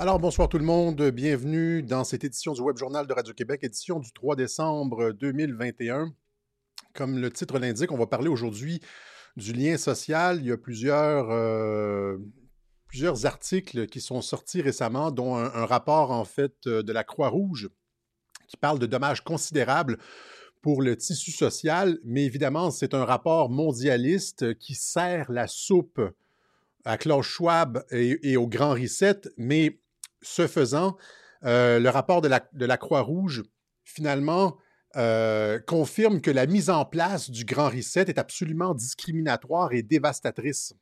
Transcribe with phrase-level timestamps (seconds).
[0.00, 1.10] Alors, bonsoir tout le monde.
[1.10, 6.14] Bienvenue dans cette édition du Web Journal de Radio-Québec, édition du 3 décembre 2021.
[6.94, 8.80] Comme le titre l'indique, on va parler aujourd'hui
[9.36, 10.38] du lien social.
[10.38, 12.16] Il y a plusieurs, euh,
[12.86, 17.68] plusieurs articles qui sont sortis récemment, dont un, rapport, en fait, euh, de la Croix-Rouge
[18.46, 19.98] qui parle de dommages considérables
[20.62, 21.98] pour le tissu social.
[22.04, 26.00] Mais évidemment, c'est un rapport mondialiste qui sert la soupe
[26.84, 29.80] à Klaus Schwab et, et, au Grand Reset, mais
[30.22, 30.96] ce faisant,
[31.44, 33.44] euh, le rapport de la, Croix-Rouge,
[33.84, 34.56] finalement,
[34.96, 40.74] euh, confirme que la mise en place du Grand Reset est absolument discriminatoire et dévastatrice.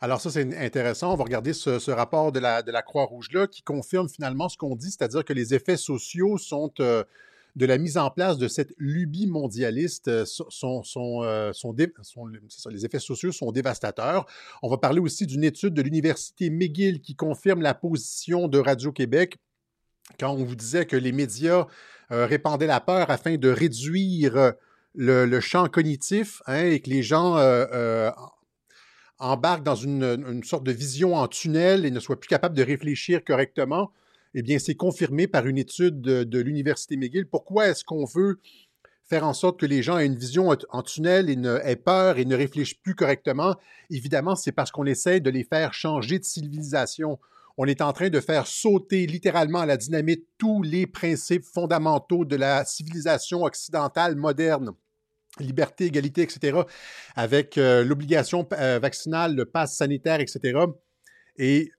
[0.00, 1.12] Alors ça, c'est intéressant.
[1.12, 4.76] On va regarder ce, rapport de la, de la Croix-Rouge-là qui confirme finalement ce qu'on
[4.76, 7.02] dit, c'est-à-dire que les effets sociaux sont euh,
[7.56, 10.24] de la mise en place de cette lubie mondialiste euh,
[10.62, 11.52] euh,
[12.70, 14.26] les effets sociaux sont dévastateurs.
[14.62, 19.38] On va parler aussi d'une étude de l'Université McGill qui confirme la position de Radio-Québec
[20.18, 21.66] quand on vous disait que les médias
[22.12, 24.52] euh, répandaient la peur afin de réduire
[24.94, 28.10] le, le champ cognitif hein, et que les gens euh, euh,
[29.18, 33.24] embarquent dans une, sorte de vision en tunnel et ne soient plus capables de réfléchir
[33.24, 33.92] correctement
[34.34, 37.26] eh bien, c'est confirmé par une étude de, l'Université McGill.
[37.26, 38.40] Pourquoi est-ce qu'on veut
[39.04, 42.24] faire en sorte que les gens aient une vision en tunnel et aient peur et
[42.24, 43.56] ne réfléchissent plus correctement?
[43.90, 47.18] Évidemment, c'est parce qu'on essaie de les faire changer de civilisation.
[47.56, 52.24] On est en train de faire sauter littéralement à la dynamite tous les principes fondamentaux
[52.24, 54.74] de la civilisation occidentale moderne
[55.40, 56.60] liberté, égalité, etc.,
[57.14, 60.58] avec euh, l'obligation euh, vaccinale, le pass sanitaire, etc.
[61.36, 61.70] Et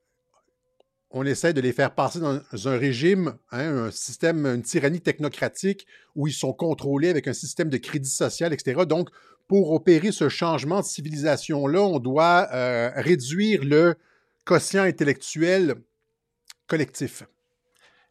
[1.17, 5.87] on essaie de les faire passer dans un régime, hein, un système, une tyrannie technocratique
[6.15, 8.83] où ils sont contrôlés avec un système de crédit social, etc.
[8.87, 9.09] Donc,
[9.47, 13.95] pour opérer ce changement de civilisation-là, on doit euh, réduire le
[14.45, 15.75] quotient intellectuel
[16.67, 17.23] collectif.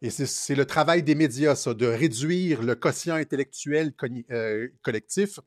[0.02, 3.92] Et c'est le travail des médias, ça, de réduire le quotient intellectuel
[4.30, 5.40] euh, collectif,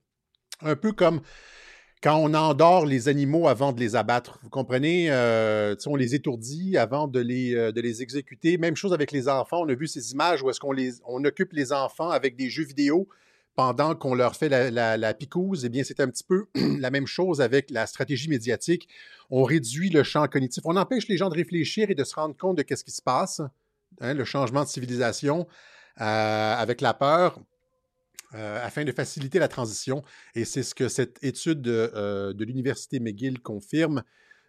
[0.61, 1.21] un peu comme
[2.01, 4.39] quand on endort les animaux avant de les abattre.
[4.43, 5.11] Vous comprenez?
[5.11, 8.57] Euh, on les étourdit avant de les, euh, de les exécuter.
[8.57, 9.61] Même chose avec les enfants.
[9.61, 12.49] On a vu ces images où est-ce qu'on les, on occupe les enfants avec des
[12.49, 13.07] jeux vidéo
[13.55, 15.13] pendant qu'on leur fait la, la.
[15.19, 16.47] Eh bien, c'est un petit peu
[16.79, 18.87] la même chose avec la stratégie médiatique.
[19.29, 20.63] On réduit le champ cognitif.
[20.65, 23.01] On empêche les gens de réfléchir et de se rendre compte de ce qui se
[23.01, 23.41] passe.
[23.99, 25.47] Hein, le changement de civilisation
[25.99, 27.41] euh, avec la peur
[28.35, 30.03] euh, afin de faciliter la transition.
[30.35, 34.03] Et c'est ce que cette étude de, euh, l'Université McGill confirme.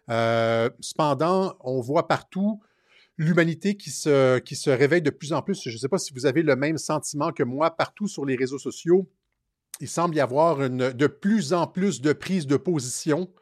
[0.09, 2.61] Euh, cependant, on voit partout
[3.17, 5.63] l'humanité qui se, qui se réveille de plus en plus.
[5.63, 8.35] Je ne sais pas si vous avez le même sentiment que moi, partout sur les
[8.35, 9.09] réseaux sociaux,
[9.79, 13.33] il semble y avoir une, de plus en plus de prises de position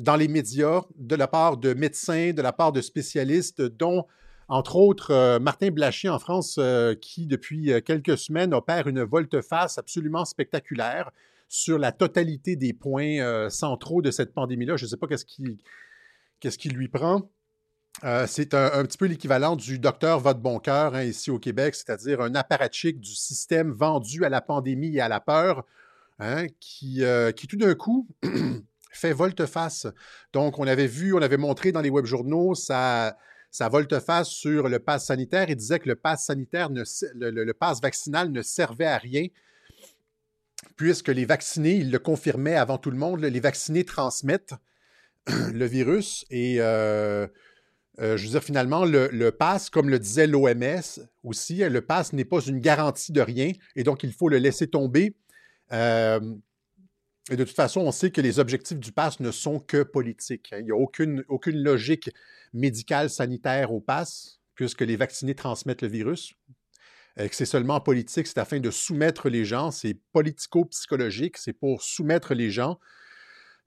[0.00, 4.06] dans les médias de la part de médecins, de la part de spécialistes, dont
[4.48, 9.02] entre autres, euh, Martin Blachier en France, euh, qui depuis euh, quelques semaines opère une
[9.02, 11.10] volte-face absolument spectaculaire
[11.48, 14.76] sur la totalité des points centraux de cette pandémie-là.
[14.76, 15.58] Je ne sais pas qu'est-ce qui,
[16.40, 17.30] qui lui prend.
[18.26, 22.20] C'est un, petit peu l'équivalent du docteur Votre Bon Cœur hein, ici au Québec, c'est-à-dire
[22.20, 25.64] un apparatchik du système vendu à la pandémie et à la peur,
[26.18, 27.04] hein, qui,
[27.36, 28.08] qui tout d'un coup
[28.90, 29.86] fait volte-face.
[30.32, 33.16] Donc, on avait vu, on avait montré dans les web journaux ça
[33.56, 35.48] sa volte-face sur le pass sanitaire.
[35.48, 36.82] Il disait que le pass sanitaire, ne,
[37.14, 39.28] le, pass vaccinal ne servait à rien
[40.76, 44.54] puisque les vaccinés, il le confirmait avant tout le monde, les vaccinés transmettent
[45.26, 47.26] le virus et euh,
[47.98, 52.12] euh, je veux dire, finalement, le, le pass, comme le disait l'OMS aussi, le pass
[52.12, 55.16] n'est pas une garantie de rien et donc il faut le laisser tomber.
[55.72, 56.20] Euh,
[57.30, 60.54] et de toute façon, on sait que les objectifs du pass ne sont que politiques.
[60.56, 62.10] Il n'y a aucune, logique
[62.52, 66.34] médicale, sanitaire au pass, puisque les vaccinés transmettent le virus.
[67.18, 72.34] Euh, c'est seulement politique, c'est afin de soumettre les gens, c'est politico-psychologique, c'est pour soumettre
[72.34, 72.78] les gens,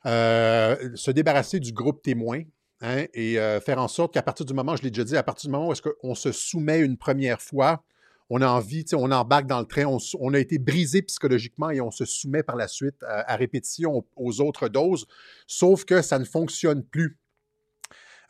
[0.06, 2.44] euh, se débarrasser du groupe témoin
[2.82, 5.24] hein, et euh, faire en sorte qu'à partir du moment, je l'ai déjà dit, à
[5.24, 7.84] partir du moment où est-ce qu'on se soumet une première fois,
[8.30, 11.92] on a envie, on embarque dans le train, on, a été brisé psychologiquement et on
[11.92, 15.08] se soumet par la suite à, répétition aux, autres doses,
[15.48, 17.18] sauf que ça ne fonctionne plus.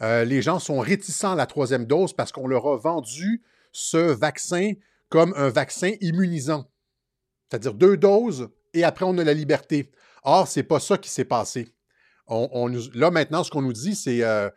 [0.02, 3.44] Euh, les gens sont réticents à la troisième dose parce qu'on leur a vendu
[3.74, 4.72] ce vaccin
[5.10, 6.72] comme un vaccin immunisant.
[7.50, 9.92] C'est-à-dire deux doses et après on a la liberté.
[10.24, 11.74] Or, c'est pas ça qui s'est passé.
[12.30, 14.50] Là, maintenant, ce qu'on nous dit, c'est euh,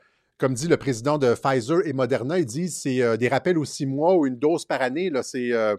[0.42, 3.64] comme dit le président de Pfizer et Moderna, ils disent c'est euh, des rappels aux
[3.64, 5.08] six mois ou une dose par année.
[5.22, 5.76] C'est, euh,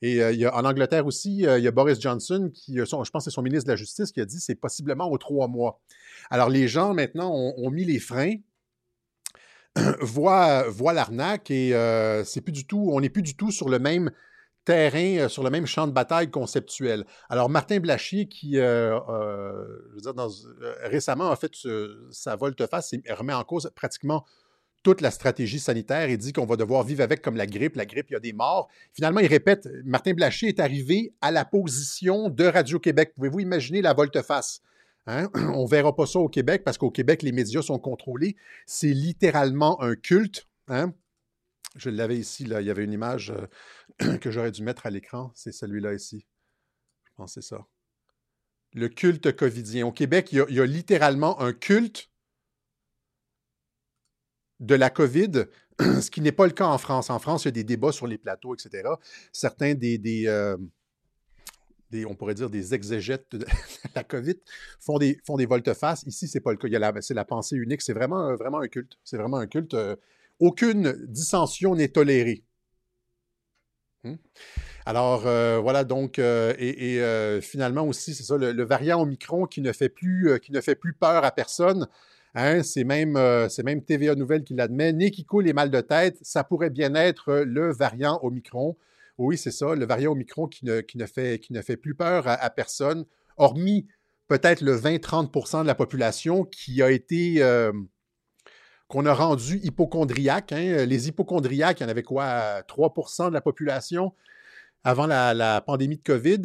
[0.00, 3.30] et euh, en Angleterre aussi, il y a Boris Johnson, qui, je pense que c'est
[3.30, 5.82] son ministre de la Justice, qui a dit c'est possiblement aux trois mois.
[6.30, 8.36] Alors les gens maintenant ont, mis les freins
[10.00, 11.72] voit, voit l'arnaque et
[12.24, 14.10] c'est plus du tout, on n'est plus du tout sur le même
[14.66, 17.06] terrain, sur le même champ de bataille conceptuel.
[17.30, 20.12] Alors, Martin Blachier, qui, je veux dire,
[20.82, 21.52] récemment a fait
[22.10, 24.24] sa volte-face et remet en cause pratiquement
[24.86, 27.74] toute la stratégie sanitaire et dit qu'on va devoir vivre avec comme la grippe.
[27.74, 28.68] La grippe, il y a des morts.
[28.92, 33.12] Finalement, il répète, Martin Blachier est arrivé à la position de Radio-Québec.
[33.16, 34.60] Pouvez-vous imaginer la volte-face?
[35.08, 35.28] Hein?
[35.34, 38.36] On ne verra pas ça au Québec parce qu'au Québec, les médias sont contrôlés.
[38.64, 40.46] C'est littéralement un culte.
[40.68, 40.92] Hein?
[41.76, 43.32] Je l'avais ici, il y avait une image
[44.02, 45.30] euh, que j'aurais dû mettre à l'écran.
[45.34, 46.26] C'est celui-là ici.
[47.04, 47.66] Je pense que c'est ça.
[48.72, 49.86] Le culte covidien.
[49.86, 52.10] Au Québec, il y a littéralement un culte
[54.60, 55.44] de la COVID,
[55.80, 57.10] ce qui n'est pas le cas en France.
[57.10, 58.88] En France, il y a des débats sur les plateaux, etc.
[59.32, 60.56] Certains des, euh,
[61.90, 63.46] des, on pourrait dire, des exégètes de
[63.94, 64.36] la COVID
[64.80, 66.04] font des, font des volte-face.
[66.04, 66.68] Ici, ce n'est pas le cas.
[67.02, 67.82] C'est la pensée unique.
[67.82, 68.98] C'est vraiment, vraiment un culte.
[69.04, 69.74] C'est vraiment un culte.
[69.74, 69.96] Euh,
[70.40, 72.44] aucune dissension n'est tolérée.
[74.04, 74.16] Hmm?
[74.84, 77.00] Alors, euh, voilà, donc, et,
[77.42, 80.40] finalement aussi, c'est ça, le, variant Omicron qui ne fait plus,
[80.98, 81.88] peur à personne.
[82.38, 84.92] Hein, c'est même, euh, même, TVA Nouvelle qui l'admet.
[84.92, 88.76] Nez qui coule et mal de tête, ça pourrait bien être le variant Omicron.
[89.16, 91.94] Oui, c'est ça, le variant Omicron qui ne, qui ne, fait, qui ne fait plus
[91.94, 93.06] peur à, personne,
[93.38, 93.86] hormis
[94.28, 97.40] peut-être le 20-30% de la population qui a été.
[98.86, 100.52] Euh, qu'on a rendu hypochondriaque.
[100.52, 100.84] Hein.
[100.86, 102.62] Les hypochondriaques, il y en avait quoi?
[102.62, 104.12] 3% de la population
[104.84, 106.42] avant la, la, pandémie de COVID.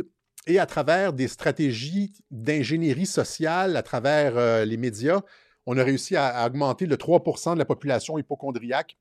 [0.47, 5.21] Et à travers des stratégies d'ingénierie sociale, à travers euh, les médias,
[5.67, 8.97] on a réussi à, augmenter le 3% de la population hypochondriaque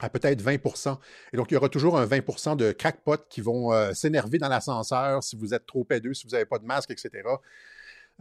[0.00, 0.98] à peut-être 20%
[1.32, 4.48] Et donc, il y aura toujours un 20% de crackpots qui vont euh, s'énerver dans
[4.48, 7.22] l'ascenseur si vous êtes trop pédeux, si vous n'avez pas de masque, etc.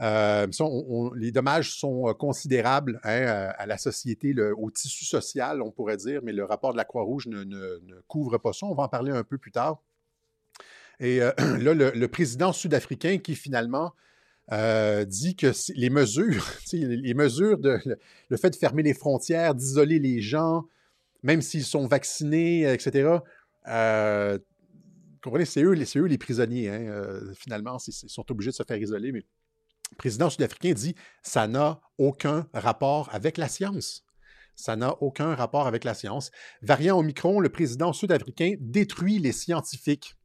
[0.02, 0.48] Euh,
[1.16, 6.22] les dommages sont euh, considérables hein, à, la société, au tissu social, on pourrait dire,
[6.24, 8.66] mais le rapport de la Croix-Rouge ne, couvre pas ça.
[8.66, 9.82] On va en parler un peu plus tard.
[11.00, 13.94] Et là, le président sud-africain qui finalement
[14.52, 17.80] euh, dit que les mesures, les mesures de
[18.30, 20.68] le, fait de fermer les frontières, d'isoler les gens,
[21.24, 23.20] même s'ils sont vaccinés, etc.
[23.68, 24.38] Euh,
[25.22, 26.70] comprenez, c'est eux, eux, les prisonniers.
[26.70, 29.14] Hein, euh, finalement, ils sont obligés de se faire isoler.
[29.14, 29.24] Mais
[29.94, 34.06] président sud-africain dit ça n'a aucun rapport avec la science.
[34.56, 36.32] Ça n'a aucun rapport avec la science.
[36.62, 40.16] Variant Omicron, le président sud-africain détruit les scientifiques.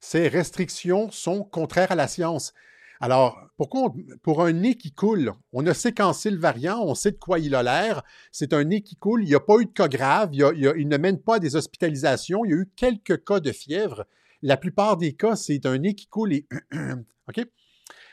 [0.00, 2.52] Ces restrictions sont contraires à la science.
[3.00, 3.92] Alors, pourquoi
[4.22, 7.54] pour un nez qui coule, on a séquencé le variant, on sait de quoi il
[7.54, 8.02] a l'air.
[8.32, 10.96] C'est un nez qui coule, il n'y a pas eu de cas graves, il, ne
[10.96, 14.06] mène pas à des hospitalisations, il y a eu quelques cas de fièvre.
[14.42, 16.46] La plupart des cas, c'est un nez qui coule et.
[17.28, 17.44] OK?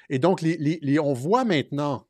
[0.09, 0.43] Et donc,
[1.01, 2.07] on voit maintenant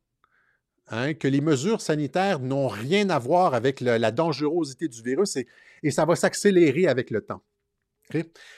[0.88, 5.38] hein, que les mesures sanitaires n'ont rien à voir avec la dangerosité du virus
[5.84, 7.42] et ça va s'accélérer avec le temps.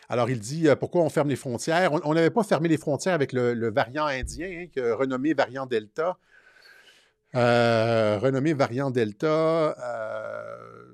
[0.10, 1.94] Alors, il dit euh, pourquoi on ferme les frontières?
[2.06, 6.18] On n'avait pas fermé les frontières avec le, variant indien, hein, renommé variant Delta.
[7.36, 10.86] Euh, renommé variant Delta, euh,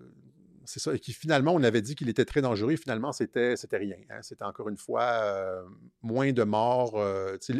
[0.71, 2.75] c'est ça, et qui finalement, on avait dit qu'il était très dangereux.
[2.75, 3.97] Finalement, c'était, c'était rien.
[4.09, 4.21] Hein.
[4.21, 5.63] c'était encore une fois
[6.01, 6.97] moins de morts.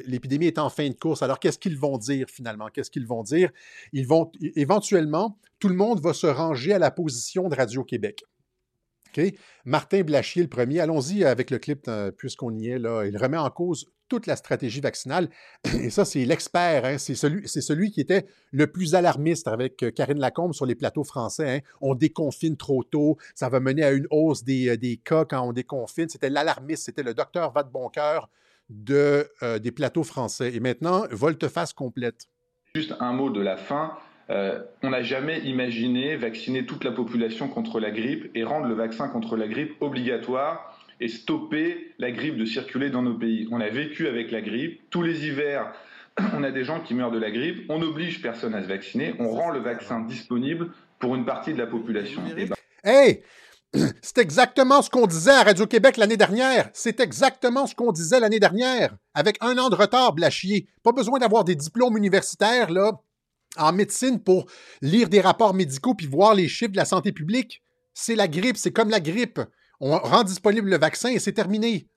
[0.05, 1.21] l'épidémie est en fin de course.
[1.21, 2.69] Alors, qu'est-ce qu'ils vont dire finalement?
[2.69, 3.51] Qu'est-ce qu'ils vont dire?
[3.91, 8.23] Ils vont, éventuellement, tout le monde va se ranger à la position de Radio-Québec.
[9.65, 10.79] Martin Blachier, le premier.
[10.79, 12.79] Allons-y avec le clip, euh, puisqu'on y est.
[12.79, 13.05] là.
[13.05, 15.29] Il remet en cause toute la stratégie vaccinale.
[15.81, 16.83] Et ça, c'est l'expert.
[16.83, 16.97] Hein.
[16.97, 21.05] C'est celui, celui, qui était le plus alarmiste avec euh, Karine Lacombe sur les plateaux
[21.05, 21.49] français.
[21.49, 21.59] Hein.
[21.79, 23.15] On déconfine trop tôt.
[23.35, 26.09] Ça va mener à une hausse des, euh, des cas quand on déconfine.
[26.09, 26.83] C'était l'alarmiste.
[26.83, 28.29] C'était le docteur Vadeboncoeur
[28.69, 30.53] de, des plateaux français.
[30.53, 32.27] Et maintenant, volte-face complète.
[32.75, 33.97] Juste un mot de la fin.
[34.31, 38.75] Euh, on n'a jamais imaginé vacciner toute la population contre la grippe et rendre le
[38.75, 40.70] vaccin contre la grippe obligatoire
[41.01, 43.47] et stopper la grippe de circuler dans nos pays.
[43.51, 44.81] On a vécu avec la grippe.
[44.89, 45.73] Tous les hivers,
[46.33, 47.65] on a des gens qui meurent de la grippe.
[47.69, 49.15] On n'oblige personne à se vacciner.
[49.19, 52.21] On rend le vaccin disponible pour une partie de la population.
[52.35, 52.49] Ben
[52.83, 53.23] hey!
[54.01, 56.69] C'est exactement ce qu'on disait à Radio-Québec l'année dernière.
[56.73, 58.95] C'est exactement ce qu'on disait l'année dernière.
[59.13, 60.67] Avec un an de retard, Blachier.
[60.83, 62.91] Pas besoin d'avoir des diplômes universitaires, là
[63.57, 64.45] en médecine pour
[64.81, 67.61] lire des rapports médicaux puis voir les chiffres de la santé publique.
[67.93, 69.41] C'est la grippe, c'est comme la grippe.
[69.81, 71.87] On rend disponible le vaccin et c'est terminé.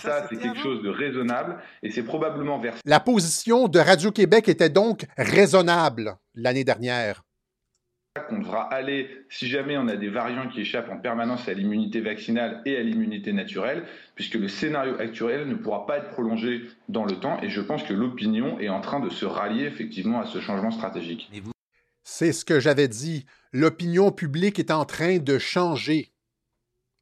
[0.00, 2.74] Ça, c'est quelque chose de raisonnable et c'est probablement vers...
[2.84, 7.22] La position de Radio-Québec était donc raisonnable l'année dernière
[8.28, 12.00] qu'on devra aller, si jamais on a des variants qui échappent en permanence à l'immunité
[12.00, 17.04] vaccinale et à l'immunité naturelle, puisque le scénario actuel ne pourra pas être prolongé dans
[17.04, 17.38] le temps.
[17.42, 20.70] Et je pense que l'opinion est en train de se rallier effectivement à ce changement
[20.70, 21.30] stratégique.
[22.04, 23.26] C'est ce que j'avais dit.
[23.52, 26.12] L'opinion publique est en train de changer.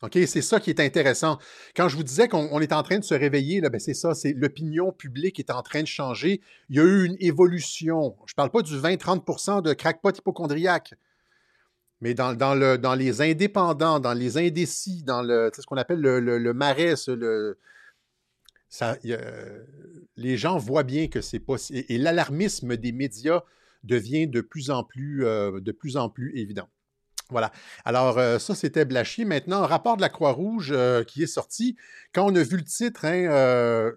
[0.04, 0.18] OK?
[0.26, 1.38] C'est ça qui est intéressant.
[1.75, 4.32] Quand je vous disais qu'on est en train de se réveiller, ben c'est ça, c'est
[4.32, 6.40] l'opinion publique est en train de changer.
[6.68, 8.16] Il y a eu une évolution.
[8.26, 10.94] Je ne parle pas du 20-30% de crackpot hypochondriaque,
[12.00, 16.20] mais dans, le, dans, les indépendants, dans les indécis, dans le, ce qu'on appelle le,
[16.20, 16.94] le, marais,
[20.16, 21.84] les gens voient bien que c'est possible.
[21.88, 23.42] Et, l'alarmisme des médias
[23.84, 26.68] devient de plus en plus, euh, de plus, en plus évident.
[27.31, 27.52] Voilà.
[27.85, 29.25] Alors, euh, ça, c'était Blachier.
[29.25, 31.76] Maintenant, rapport de la Croix-Rouge euh, qui est sorti.
[32.12, 33.93] Quand on a vu le titre, hein, euh,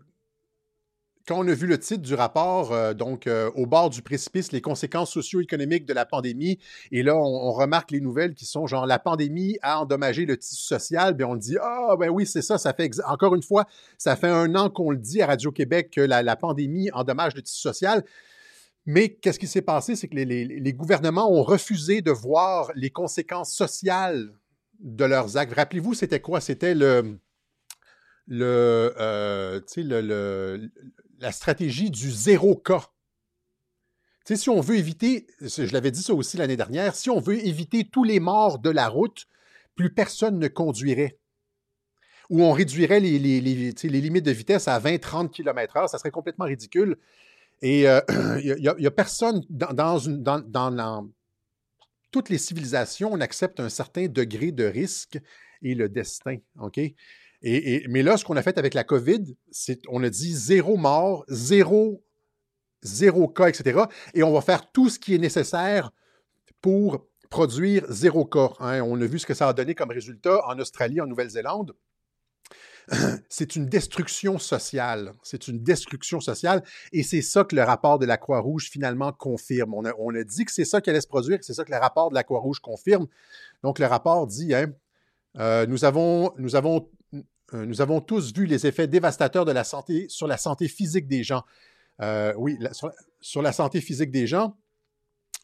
[1.30, 5.86] on a vu le titre du rapport, donc au bord du précipice, les conséquences socio-économiques
[5.86, 6.58] de la pandémie,
[6.94, 10.64] et là, on, remarque les nouvelles qui sont genre la pandémie a endommagé le tissu
[10.64, 13.66] social, bien on dit ah ben oui c'est ça, ça fait encore une fois,
[13.98, 17.42] ça fait un an qu'on le dit à Radio Québec que la pandémie endommage le
[17.42, 18.06] tissu social.
[18.88, 19.98] Mais qu'est-ce qui s'est passé?
[19.98, 24.34] C'est que les, gouvernements ont refusé de voir les conséquences sociales
[24.80, 25.54] de leurs actes.
[25.54, 26.40] Rappelez-vous, c'était quoi?
[26.40, 27.20] C'était le,
[28.28, 30.68] le, euh,
[31.20, 32.86] la stratégie du zéro cas.
[34.24, 37.90] si on veut éviter, je l'avais dit ça aussi l'année dernière, si on veut éviter
[37.90, 39.26] tous les morts de la route,
[39.76, 41.20] plus personne ne conduirait.
[42.30, 46.46] Ou on réduirait les, les, les limites de vitesse à 20-30 km/h, ça serait complètement
[46.46, 46.98] ridicule.
[47.62, 51.10] Et il euh, n'y a, personne dans,
[52.12, 55.20] toutes les civilisations, on accepte un certain degré de risque
[55.62, 56.38] et le destin.
[56.60, 56.80] OK?
[57.42, 61.24] Mais là, ce qu'on a fait avec la COVID, c'est on a dit zéro mort,
[61.28, 62.04] zéro,
[62.82, 63.82] zéro cas, etc.
[64.14, 65.92] Et on va faire tout ce qui est nécessaire
[66.62, 68.54] pour produire zéro cas.
[68.60, 68.82] Hein?
[68.82, 71.76] On a vu ce que ça a donné comme résultat en Australie, en Nouvelle-Zélande.
[73.30, 75.14] c'est une destruction sociale.
[75.24, 76.64] C'est une destruction sociale.
[76.92, 79.74] Et c'est ça que le rapport de la Croix-Rouge finalement confirme.
[79.74, 82.10] On a, dit que c'est ça qui allait se produire, c'est ça que le rapport
[82.10, 83.08] de la Croix-Rouge confirme.
[83.64, 84.68] Donc, le rapport dit, hein,
[85.38, 85.66] euh,
[87.54, 91.08] euh, nous avons tous vu les effets dévastateurs de la santé sur la santé physique
[91.08, 91.44] des gens.
[92.02, 92.58] Euh, oui,
[93.22, 94.58] sur, la santé physique des gens,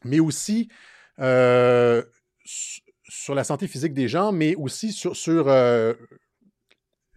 [0.03, 0.69] mais aussi
[1.17, 5.45] sur la santé physique des gens, mais aussi sur, sur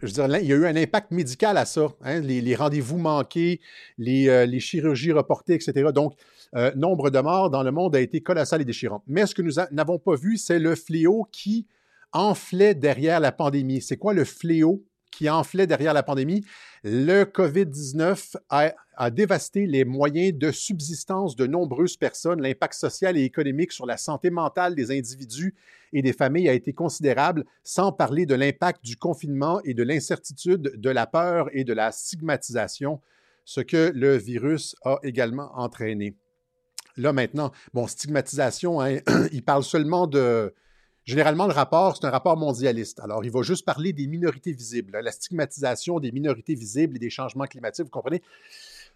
[0.03, 3.61] il y a eu un impact médical à ça, hein, les, rendez-vous manqués,
[3.99, 5.91] euh, les, chirurgies reportées, etc.
[5.95, 6.15] Donc,
[6.55, 9.03] euh, nombre de morts dans le monde a été colossal et déchirant.
[9.07, 11.67] Mais ce que nous n'avons pas vu, c'est le fléau qui
[12.13, 13.81] enflait derrière la pandémie.
[13.81, 14.85] C'est quoi le fléau
[15.17, 16.45] qui enflait derrière la pandémie?
[16.85, 22.41] Le COVID-19 a, dévasté les moyens de subsistance de nombreuses personnes.
[22.43, 25.55] L'impact social et économique sur la santé mentale des individus
[25.93, 30.73] et des familles a été considérable, sans parler de l'impact du confinement et de l'incertitude,
[30.77, 33.01] de la peur et de la stigmatisation,
[33.45, 36.15] ce que le virus a également entraîné.
[36.97, 38.99] Là maintenant, bon, stigmatisation, hein,
[39.33, 40.55] il parle seulement de...
[41.07, 42.99] Généralement, le rapport, c'est un rapport mondialiste.
[42.99, 47.11] Alors, il va juste parler des minorités visibles, la stigmatisation des minorités visibles et des
[47.11, 48.23] changements climatiques, vous comprenez?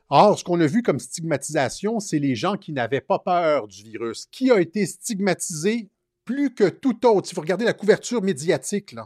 [0.08, 3.84] Or, ce qu'on a vu comme stigmatisation, c'est les gens qui n'avaient pas peur du
[3.84, 4.26] virus.
[4.32, 5.88] Qui a été stigmatisé
[6.24, 8.96] plus que tout autre, si vous regardez la couverture médiatique,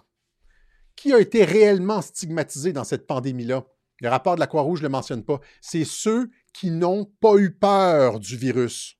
[0.97, 3.67] qui a été réellement stigmatisé dans cette pandémie-là?
[4.01, 5.41] Le rapport de la Croix-Rouge ne le mentionne pas.
[5.61, 8.97] C'est ceux qui n'ont pas eu peur du virus.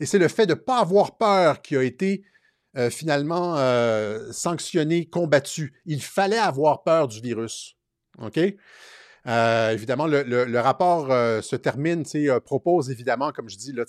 [0.00, 2.22] Et c'est le fait de ne pas avoir peur qui a été
[2.76, 5.72] euh, finalement euh, sanctionné, combattu.
[5.86, 7.76] Il fallait avoir peur du virus.
[8.20, 8.38] OK?
[9.26, 12.04] Euh, évidemment, le, rapport euh, se termine,
[12.44, 13.84] propose évidemment, comme je dis, là,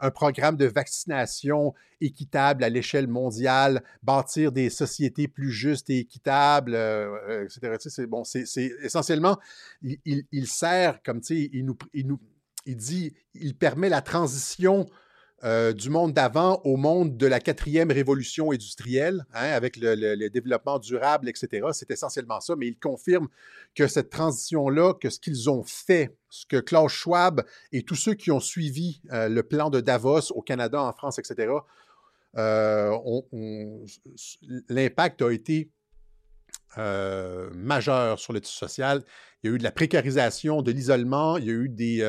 [0.00, 6.74] un programme de vaccination équitable à l'échelle mondiale, bâtir des sociétés plus justes et équitables,
[7.44, 7.76] etc.
[7.78, 8.22] C'est, bon,
[8.82, 9.38] essentiellement,
[9.82, 12.20] il, sert comme, il nous, il nous,
[12.66, 14.86] il dit, il permet la transition
[15.44, 20.78] euh, du monde d'avant au monde de la quatrième révolution industrielle, hein, avec le, développement
[20.78, 21.66] durable, etc.
[21.72, 23.28] C'est essentiellement ça, mais il confirme
[23.74, 28.14] que cette transition-là, que ce qu'ils ont fait, ce que Klaus Schwab et tous ceux
[28.14, 31.52] qui ont suivi euh, le plan de Davos au Canada, en France, etc.,
[32.38, 32.96] euh,
[34.68, 35.70] l'impact a été
[36.76, 39.02] majeur sur le tissu social.
[39.42, 42.00] Il y a eu de la précarisation, de l'isolement, il y a eu des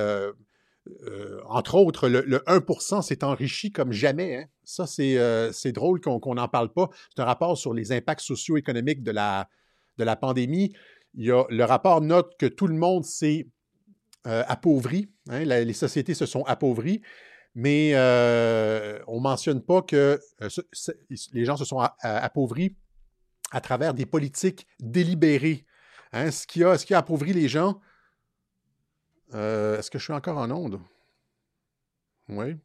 [1.47, 4.35] entre autres, le, 1% s'est enrichi comme jamais.
[4.37, 4.45] Hein.
[4.63, 6.89] Ça, euh, c'est drôle qu'on n'en parle pas.
[7.15, 9.49] C'est un rapport sur les impacts socio-économiques de la,
[9.97, 10.73] de la pandémie.
[11.15, 13.47] Le rapport note que tout le monde s'est
[14.27, 15.09] euh, appauvri.
[15.29, 15.43] Hein.
[15.45, 17.01] les sociétés se sont appauvries.
[17.55, 17.93] Mais
[19.07, 20.19] on ne mentionne pas que
[21.33, 22.75] les gens se sont appauvris
[23.51, 25.65] à travers des politiques délibérées.
[26.11, 26.31] Hein.
[26.31, 27.79] Ce, qui a, ce qui a appauvri les gens,
[29.33, 30.79] euh, est-ce que je suis encore en onde?
[32.29, 32.55] Oui.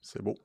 [0.00, 0.36] C'est beau.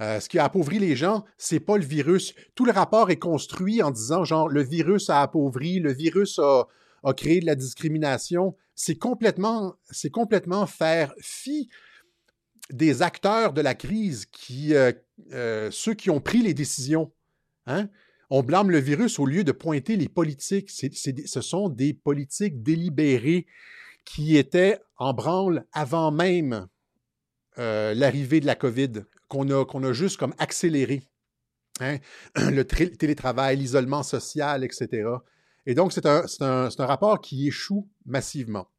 [0.00, 2.34] Euh, ce qui a appauvri les gens, c'est pas le virus.
[2.54, 6.66] Tout le rapport est construit en disant genre le virus a appauvri, le virus a,
[7.16, 8.56] créé de la discrimination.
[8.74, 9.76] C'est complètement,
[10.66, 11.68] faire fi
[12.70, 17.12] des acteurs de la crise, qui, euh, ceux qui ont pris les décisions.
[17.66, 17.88] Hein?
[18.30, 20.70] On blâme le virus au lieu de pointer les politiques.
[20.70, 23.46] ce sont des politiques délibérées
[24.04, 26.66] qui étaient en branle avant même
[27.56, 31.02] l'arrivée de la COVID qu'on a, juste comme accéléré.
[31.80, 31.98] Hein,
[32.36, 35.08] le télétravail, l'isolement social, etc.
[35.66, 38.70] Et donc, c'est un, un, un, rapport qui échoue massivement.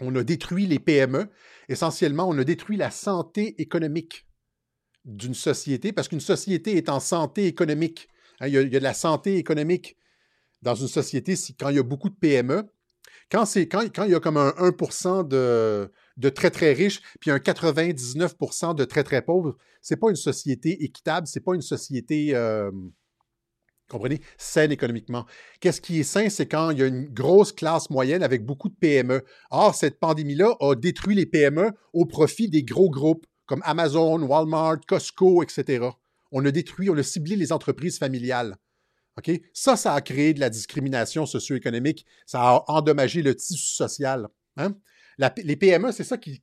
[0.00, 1.28] On a détruit les PME.
[1.68, 4.26] Essentiellement, on a détruit la santé économique
[5.04, 8.08] d'une société, parce qu'une société est en santé économique.
[8.40, 9.96] Hein, il, y a, de la santé économique
[10.62, 12.64] dans une société quand il y a beaucoup de PME.
[13.30, 17.30] Quand, quand, quand il y a comme un 1 de, de très, très riches, puis
[17.30, 19.56] un 99% de très, très pauvres.
[19.80, 22.70] C'est pas une société équitable, c'est pas une société, euh,
[23.88, 25.26] comprenez, saine économiquement.
[25.60, 28.68] Qu'est-ce qui est sain, c'est quand il y a une grosse classe moyenne avec beaucoup
[28.68, 29.24] de PME.
[29.50, 34.80] Or, cette pandémie-là a détruit les PME au profit des gros groupes comme Amazon, Walmart,
[34.86, 35.88] Costco, etc.
[36.36, 38.56] On a détruit, on a ciblé les entreprises familiales.
[39.52, 42.04] Ça, ça a créé de la discrimination socio-économique.
[42.26, 44.28] Ça a endommagé le tissu social.
[44.56, 44.74] Hein?
[45.18, 46.42] les PME, c'est ça qui,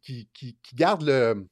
[0.73, 1.45] garde le.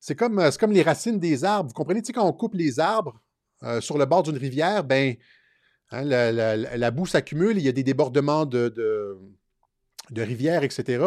[0.00, 1.68] C'est comme, euh, les racines des arbres.
[1.68, 3.22] Vous comprenez, quand on coupe les arbres
[3.62, 5.14] euh, sur le bord d'une rivière, ben,
[5.92, 9.16] hein, la, boue s'accumule, il y a des débordements de,
[10.16, 11.04] rivières, etc.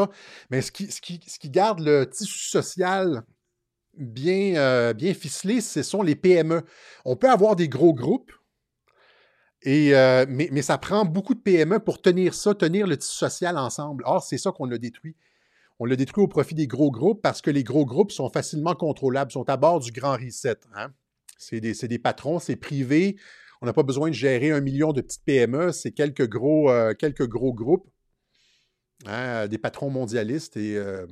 [0.50, 3.26] Mais ce qui garde le tissu social
[3.98, 6.64] bien, euh, bien ficelé, ce sont les PME.
[7.06, 8.32] On peut avoir des gros groupes,
[9.62, 9.92] et,
[10.30, 14.04] mais, mais, ça prend beaucoup de PME pour tenir ça, tenir le tissu social ensemble.
[14.06, 15.16] Or, c'est ça qu'on a détruit.
[15.80, 18.76] On l'a détruit au profit des gros groupes parce que les gros groupes sont facilement
[18.76, 20.58] contrôlables, sont à bord du grand reset.
[20.76, 20.94] Hein.
[21.38, 23.18] C'est des, patrons, c'est privé.
[23.62, 26.94] On n'a pas besoin de gérer un million de petites PME, c'est quelques gros, euh,
[26.94, 27.90] quelques gros groupes,
[29.06, 31.06] hein, des patrons mondialistes et euh,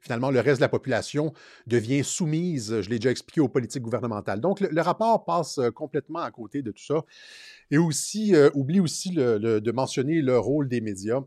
[0.00, 1.32] finalement le reste de la population
[1.66, 4.40] devient soumise, je l'ai déjà expliqué, aux politiques gouvernementales.
[4.40, 7.04] Donc le, rapport passe euh, complètement à côté de tout ça
[7.70, 11.20] et aussi oublie aussi de mentionner le rôle des médias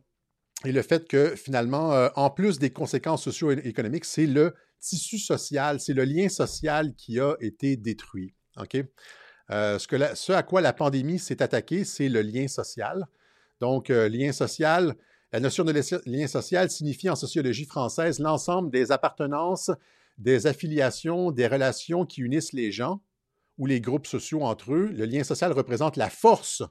[0.66, 5.80] et le fait que finalement, euh, en plus des conséquences socio-économiques, c'est le tissu social,
[5.80, 8.34] c'est le lien social qui a été détruit.
[9.52, 13.08] Euh, ce, à quoi la pandémie s'est attaquée, c'est le lien social.
[13.62, 14.96] Donc, euh, lien social,
[15.32, 15.74] la notion de
[16.10, 19.70] lien social signifie en sociologie française l'ensemble des appartenances,
[20.18, 23.02] des affiliations, des relations qui unissent les gens
[23.58, 24.90] ou les groupes sociaux entre eux.
[24.92, 26.64] Le lien social représente la force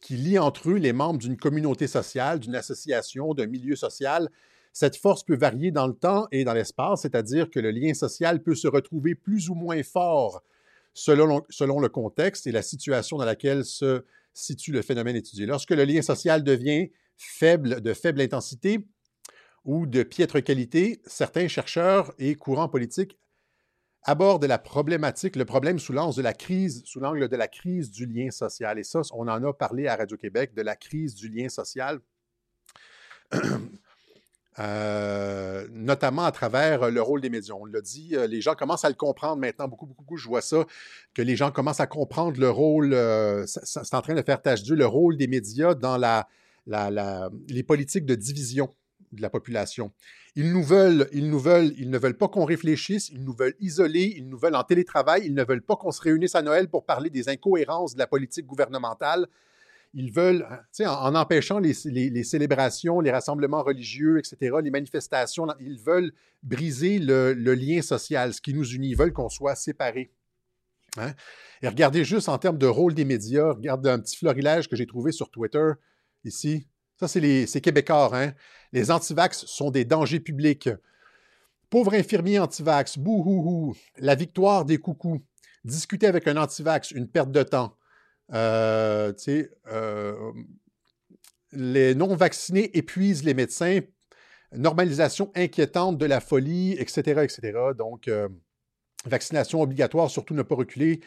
[0.00, 4.30] qui lie entre eux les membres d'une communauté sociale, d'une association, d'un milieu social.
[4.72, 8.42] Cette force peut varier dans le temps et dans l'espace, c'est-à-dire que le lien social
[8.42, 10.42] peut se retrouver plus ou moins fort
[10.94, 14.04] selon, selon le contexte et la situation dans laquelle se
[14.34, 15.46] situe le phénomène étudié.
[15.46, 18.86] Lorsque le lien social devient faible, de faible intensité
[19.64, 23.18] ou de piètre qualité, certains chercheurs et courants politiques
[24.04, 27.90] aborde la problématique, le problème sous l'angle de la crise, sous l'angle de la crise
[27.90, 28.78] du lien social.
[28.78, 32.00] Et ça, on en a parlé à Radio-Québec, de la crise du lien social.
[34.60, 37.54] Euh, notamment à travers le rôle des médias.
[37.54, 40.40] On l'a dit, euh, les gens commencent à le comprendre maintenant, beaucoup, beaucoup, je vois
[40.40, 40.66] ça,
[41.14, 44.64] que les gens commencent à comprendre le rôle, euh, c'est en train de faire tâche
[44.64, 46.26] d'eux, le rôle des médias dans la,
[46.68, 48.74] les politiques de division
[49.12, 49.92] de la population.
[50.36, 53.54] Ils nous veulent, ils nous veulent, ils ne veulent pas qu'on réfléchisse, ils nous veulent
[53.60, 56.68] isoler, ils nous veulent en télétravail, ils ne veulent pas qu'on se réunisse à Noël
[56.68, 59.26] pour parler des incohérences de la politique gouvernementale.
[59.94, 60.46] Ils veulent,
[60.80, 67.32] en, en empêchant les, célébrations, les rassemblements religieux, etc., les manifestations, ils veulent briser le,
[67.32, 68.90] lien social, ce qui nous unit.
[68.90, 70.12] Ils veulent qu'on soit séparés.
[70.98, 71.14] Hein.
[71.62, 74.86] Et regardez juste en termes de rôle des médias, regardez un petit florilège que j'ai
[74.86, 75.72] trouvé sur Twitter
[76.24, 76.66] ici.
[76.98, 78.10] Ça, c'est les Québécois.
[78.12, 78.32] Hein?
[78.72, 80.68] Les antivax sont des dangers publics.
[81.70, 85.20] Pauvre infirmier antivax, bouhouhou, la victoire des coucous.
[85.64, 87.76] Discuter avec un antivax, une perte de temps.
[88.32, 89.12] Euh,
[89.68, 90.32] euh,
[91.52, 93.80] les non-vaccinés épuisent les médecins.
[94.52, 97.52] Normalisation inquiétante de la folie, etc., etc.
[97.76, 98.28] Donc, euh,
[99.04, 101.00] vaccination obligatoire, surtout ne pas reculer.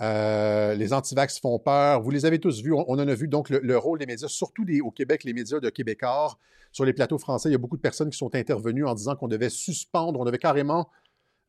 [0.00, 2.00] Euh, les antivax font peur.
[2.00, 2.72] Vous les avez tous vus.
[2.72, 5.70] On, en a vu donc le, rôle des médias, surtout au Québec, les médias de
[5.70, 6.38] Québécois.
[6.72, 9.14] Sur les plateaux français, il y a beaucoup de personnes qui sont intervenues en disant
[9.14, 10.88] qu'on devait suspendre, on devait carrément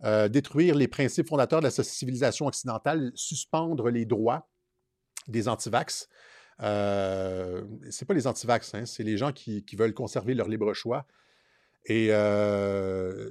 [0.04, 4.50] euh, détruire les principes fondateurs de la civilisation occidentale, suspendre les droits
[5.30, 6.10] des antivax.
[6.62, 11.06] Euh, c'est pas les antivax, hein, c'est les gens qui, veulent conserver leur libre choix.
[11.86, 12.10] Et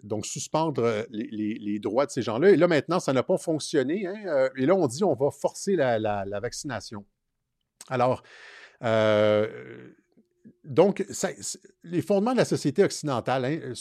[0.03, 2.51] donc suspendre les, droits de ces gens-là.
[2.51, 4.07] Et là, maintenant, ça n'a pas fonctionné.
[4.07, 7.05] Hein, et là, on dit on va forcer la, vaccination.
[7.89, 8.23] Alors,
[10.65, 11.05] donc,
[11.83, 13.73] les fondements de la société occidentale, hein,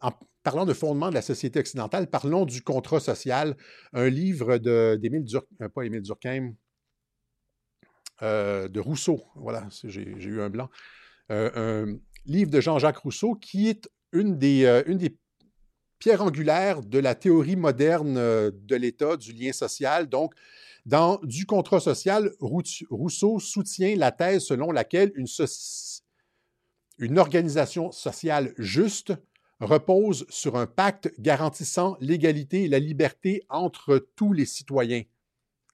[0.00, 0.10] en
[0.42, 3.56] parlant de fondements de la société occidentale, parlons du contrat social,
[3.92, 6.54] un livre d'Émile Durkheim, pas Émile Durkheim,
[8.20, 10.68] de Rousseau, voilà, j'ai eu un blanc,
[11.28, 15.16] un livre de Jean-Jacques Rousseau qui est une des, euh, une des
[15.98, 20.08] pierres angulaires de la théorie moderne euh, de l'État, du lien social.
[20.08, 20.34] Donc,
[20.84, 25.28] dans Du contrat social, Rousseau soutient la thèse selon laquelle une,
[26.98, 29.12] une organisation sociale juste
[29.60, 35.02] repose sur un pacte garantissant l'égalité et la liberté entre tous les citoyens.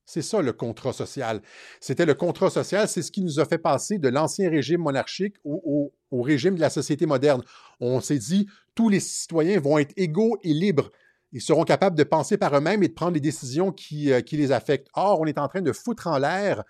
[0.08, 1.42] C'est ça le contrat social.
[1.80, 5.36] C'était le contrat social, c'est ce qui nous a fait passer de l'ancien régime monarchique
[5.44, 7.42] au, régime de la société moderne.
[7.78, 10.90] On s'est dit, tous les citoyens vont être égaux et libres.
[11.32, 14.50] Ils seront capables de penser par eux-mêmes et de prendre les décisions qui, euh, les
[14.50, 14.88] affectent.
[14.94, 16.64] Or, on est en train de foutre en l'air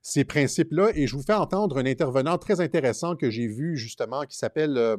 [0.00, 4.22] ces principes-là et je vous fais entendre un intervenant très intéressant que j'ai vu justement
[4.22, 4.96] qui s'appelle euh,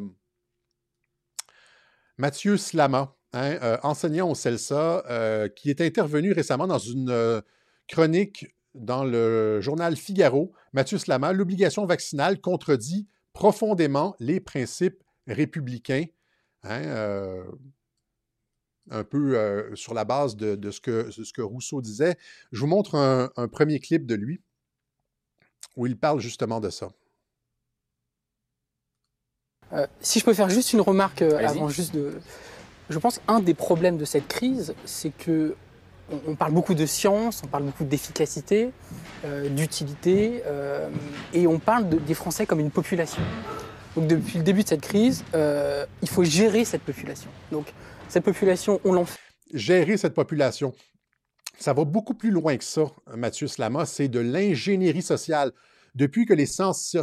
[2.19, 7.41] Mathieu Slama, hein, euh, enseignant au CELSA, qui est intervenu récemment dans une
[7.89, 16.05] chronique dans le journal Figaro, Mathieu Slama, l'obligation vaccinale contredit profondément les principes républicains.
[16.63, 17.43] Hein, euh,
[18.91, 22.17] un peu euh, sur la base de, ce que, ce que, Rousseau disait.
[22.51, 24.41] Je vous montre un, premier clip de lui
[25.75, 26.89] où il parle justement de ça.
[29.73, 32.19] Euh, si je peux faire juste une remarque avant juste de...
[32.89, 35.55] Je pense qu'un des problèmes de cette crise, c'est que
[36.27, 38.71] on, parle beaucoup de science, on parle beaucoup d'efficacité,
[39.25, 40.89] euh, d'utilité, euh,
[41.33, 43.21] et on parle des Français comme une population.
[43.95, 47.29] Donc depuis le début de cette crise, euh, il faut gérer cette population.
[47.51, 47.73] Donc
[48.07, 49.19] cette population, on l'en fait.
[49.53, 50.73] Gérer cette population.
[51.57, 55.51] Ça va beaucoup plus loin que ça, Mathieu Slama, c'est de l'ingénierie sociale.
[55.95, 56.95] Depuis que, les sciences,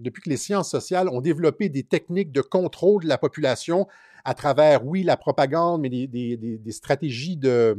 [0.00, 3.88] depuis que les sciences sociales ont développé des techniques de contrôle de la population
[4.24, 7.76] à travers, oui, la propagande, mais des stratégies de,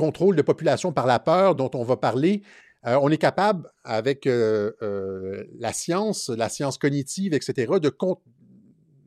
[0.00, 2.42] contrôle de population par la peur dont on va parler,
[2.86, 7.92] euh, on est capable, avec euh, euh, la science, la science cognitive, etc., de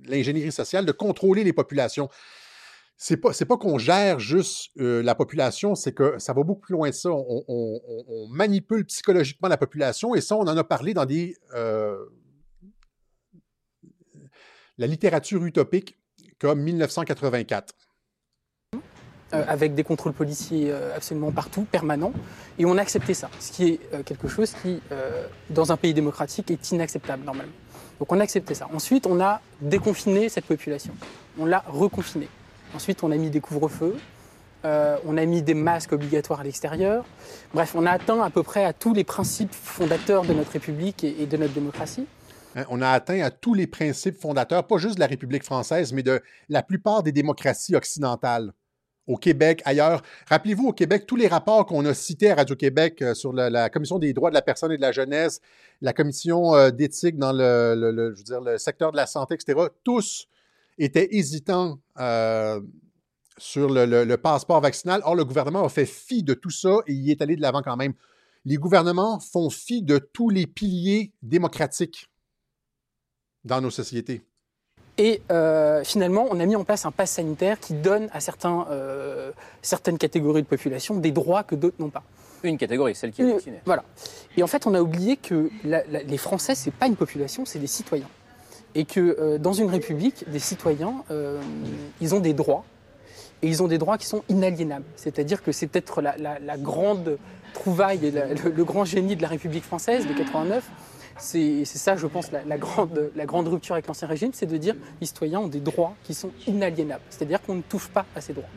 [0.05, 2.09] l'ingénierie sociale, de contrôler les populations.
[2.95, 6.89] C'est pas, pas qu'on gère juste la population, c'est que ça va beaucoup plus loin
[6.89, 7.09] de ça.
[7.11, 11.35] On, manipule psychologiquement la population et ça, on en a parlé dans des
[14.77, 15.97] la littérature utopique
[16.39, 17.73] comme 1984.
[19.33, 22.13] Euh, avec des contrôles policiers euh, absolument partout, permanents.
[22.59, 24.79] Et on a accepté ça, ce qui est euh, quelque chose qui,
[25.49, 27.51] dans un pays démocratique, est inacceptable normalement.
[27.99, 28.67] Donc on a accepté ça.
[28.73, 30.93] Ensuite, on a déconfiné cette population.
[31.39, 32.27] On l'a reconfinée.
[32.75, 33.95] Ensuite, on a mis des couvre-feux.
[34.63, 37.03] on a mis des masques obligatoires à l'extérieur.
[37.53, 41.03] Bref, on a atteint à peu près à tous les principes fondateurs de notre République
[41.03, 42.05] et, de notre démocratie.
[42.55, 45.91] Hein, on a atteint à tous les principes fondateurs, pas juste de la République française,
[45.91, 48.53] mais de la plupart des démocraties occidentales
[49.07, 50.01] au Québec, ailleurs.
[50.27, 53.99] Rappelez-vous, au Québec, tous les rapports qu'on a cités à Radio-Québec euh, sur la, Commission
[53.99, 55.41] des droits de la personne et de la jeunesse,
[55.81, 58.13] la Commission euh, d'éthique dans le,
[58.57, 60.27] secteur de la santé, etc., tous
[60.77, 62.61] étaient hésitants euh,
[63.37, 65.01] sur le, passeport vaccinal.
[65.03, 67.61] Or, le gouvernement a fait fi de tout ça et il est allé de l'avant
[67.61, 67.93] quand même.
[68.45, 72.09] Les gouvernements font fi de tous les piliers démocratiques
[73.43, 74.21] dans nos sociétés.
[74.97, 78.67] Et euh, finalement, on a mis en place un pass sanitaire qui donne à certains,
[78.69, 82.03] euh, certaines catégories de population des droits que d'autres n'ont pas.
[82.43, 83.61] Une catégorie, celle qui est vaccinée.
[83.65, 83.83] Voilà.
[84.37, 87.67] Et en fait, on a oublié que les Français, c'est pas une population, c'est des
[87.67, 88.09] citoyens.
[88.75, 91.03] Et que euh, dans une république, des citoyens,
[92.01, 92.65] ils ont des droits.
[93.41, 94.85] Et ils ont des droits qui sont inaliénables.
[94.95, 97.17] C'est-à-dire que c'est peut-être la, grande
[97.53, 100.63] trouvaille et le, le, grand génie de la République française de 89
[101.17, 105.39] c'est ça, je pense, la, grande, rupture avec l'Ancien Régime, c'est de dire les citoyens
[105.39, 108.49] ont des droits qui sont inaliénables, c'est-à-dire qu'on ne touche pas à ces droits.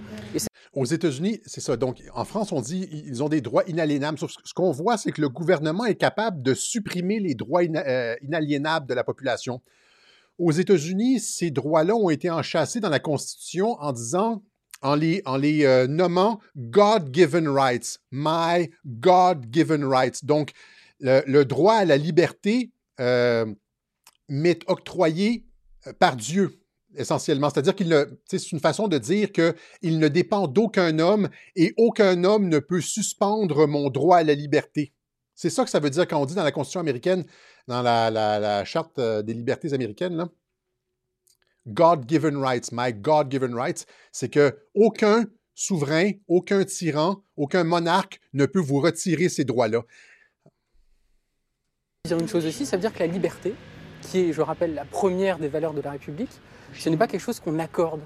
[0.72, 1.76] Aux États-Unis, c'est ça.
[1.76, 4.18] Donc, en France, on dit ils ont des droits inaliénables.
[4.18, 8.86] Ce qu'on voit, c'est que le gouvernement est capable de supprimer les droits euh, inaliénables
[8.86, 9.62] de la population.
[10.38, 14.42] Aux États-Unis, ces droits-là ont été enchâssés dans la Constitution en disant,
[14.82, 20.26] en les, en les euh, nommant God-given rights, my God-given rights.
[20.26, 20.52] Donc,
[21.00, 23.46] le, droit à la liberté euh,
[24.28, 25.46] m'est octroyé
[25.86, 26.60] euh, par Dieu,
[26.94, 27.50] essentiellement.
[27.50, 32.48] C'est-à-dire qu'il c'est une façon de dire qu'il ne dépend d'aucun homme et aucun homme
[32.48, 34.92] ne peut suspendre mon droit à la liberté.
[35.34, 37.24] C'est ça que ça veut dire quand on dit dans la Constitution américaine,
[37.68, 40.26] dans la, Charte euh, des libertés américaines,
[41.66, 48.60] God-given rights, my God-given rights, c'est que aucun souverain, aucun tyran, aucun monarque ne peut
[48.60, 49.82] vous retirer ces droits-là.
[52.06, 53.54] Dire une chose aussi, ça veut dire que la liberté,
[54.02, 56.30] qui est, je rappelle, la première des valeurs de la République,
[56.72, 58.00] ce n'est pas quelque chose qu'on accorde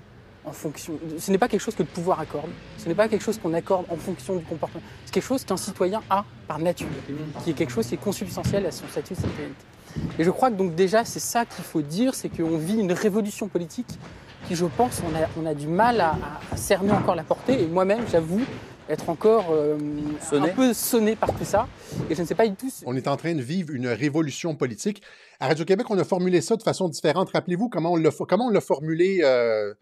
[0.44, 0.94] en fonction.
[1.18, 2.50] Ce n'est pas quelque chose que le pouvoir accorde.
[2.78, 4.82] Ce n'est pas quelque chose qu'on accorde en fonction du comportement.
[5.04, 6.88] C'est quelque chose qu'un citoyen a par nature,
[7.44, 9.64] qui est quelque chose qui est consubstantiel à son statut de citoyenneté.
[10.18, 12.92] Et je crois que donc déjà c'est ça qu'il faut dire, c'est qu'on vit une
[12.92, 13.98] révolution politique
[14.48, 15.02] qui, je pense,
[15.36, 16.16] on a, du mal à,
[16.50, 17.62] à cerner encore la portée.
[17.62, 18.40] Et moi-même, j'avoue,
[18.90, 19.78] être encore euh,
[20.32, 21.68] un peu sonné par tout ça.
[22.10, 22.70] Et je ne sais pas du tout.
[22.84, 25.02] On est en train de vivre une révolution politique.
[25.38, 27.30] À Radio-Québec, on a formulé ça de façon différente.
[27.30, 29.72] Rappelez-vous comment on l'a, formulé, euh,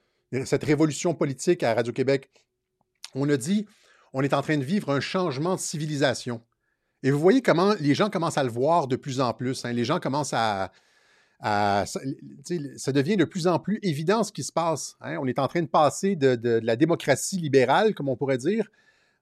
[0.44, 2.30] cette révolution politique à Radio-Québec?
[3.14, 3.66] On a dit,
[4.12, 6.42] on est en train de vivre un changement de civilisation.
[7.02, 9.64] Et vous voyez comment les gens commencent à le voir de plus en plus.
[9.64, 9.72] Hein.
[9.72, 10.70] Les gens commencent à,
[11.40, 14.96] ça, devient de plus en plus évident ce qui se passe.
[15.00, 15.16] Hein.
[15.20, 18.68] On est en train de passer de, de, la démocratie libérale, comme on pourrait dire,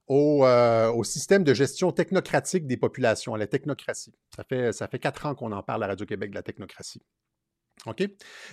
[0.09, 4.15] euh, au, système de gestion technocratique des populations, à la technocratie.
[4.37, 7.03] Ça fait, ça fait quatre ans qu'on en parle à Radio-Québec de la technocratie.
[7.87, 8.09] OK?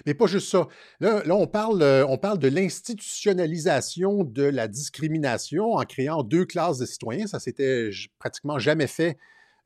[0.05, 0.67] Mais pas juste ça.
[0.99, 6.79] Là, on, parle, euh, on parle de l'institutionnalisation de la discrimination en créant deux classes
[6.79, 7.27] de citoyens.
[7.27, 9.17] Ça s'était pratiquement jamais fait.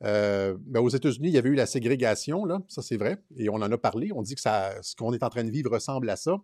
[0.03, 3.49] Euh, ben, aux États-Unis, il y avait eu la ségrégation, là, ça c'est vrai, et
[3.49, 4.11] on en a parlé.
[4.13, 6.37] On dit que ça, ce qu'on est en train de vivre ressemble à ça.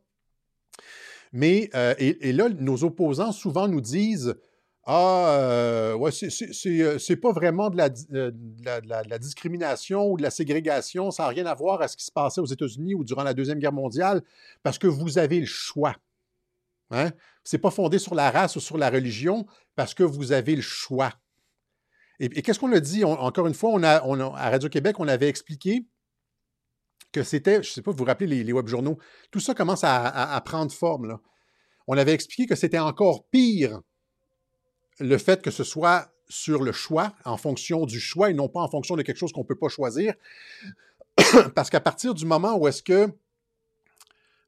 [1.33, 4.35] Mais, et, là, nos opposants souvent nous disent
[4.85, 10.23] ah, euh, ouais, euh, c'est pas vraiment euh, de la, de, la, discrimination ou de
[10.23, 11.09] la ségrégation.
[11.09, 13.33] Ça n'a rien à voir à ce qui se passait aux États-Unis ou durant la
[13.33, 14.21] Deuxième Guerre mondiale,
[14.61, 15.95] parce que vous avez le choix.
[16.91, 17.11] Hein?
[17.45, 20.55] Ce n'est pas fondé sur la race ou sur la religion, parce que vous avez
[20.55, 21.13] le choix.
[22.19, 23.05] Et, qu'est-ce qu'on a dit?
[23.05, 23.99] encore une fois, on a,
[24.37, 25.85] à Radio-Québec, on avait expliqué
[27.13, 28.97] que c'était, je ne sais pas, vous vous rappelez les, les web journaux,
[29.31, 31.07] tout ça commence à, à prendre forme.
[31.07, 31.21] Là.
[31.87, 33.81] On avait expliqué que c'était encore pire
[34.99, 38.61] le fait que ce soit sur le choix, en fonction du choix et non pas
[38.61, 40.13] en fonction de quelque chose qu'on ne peut pas choisir.
[41.55, 43.09] Parce qu'à partir du moment où est-ce que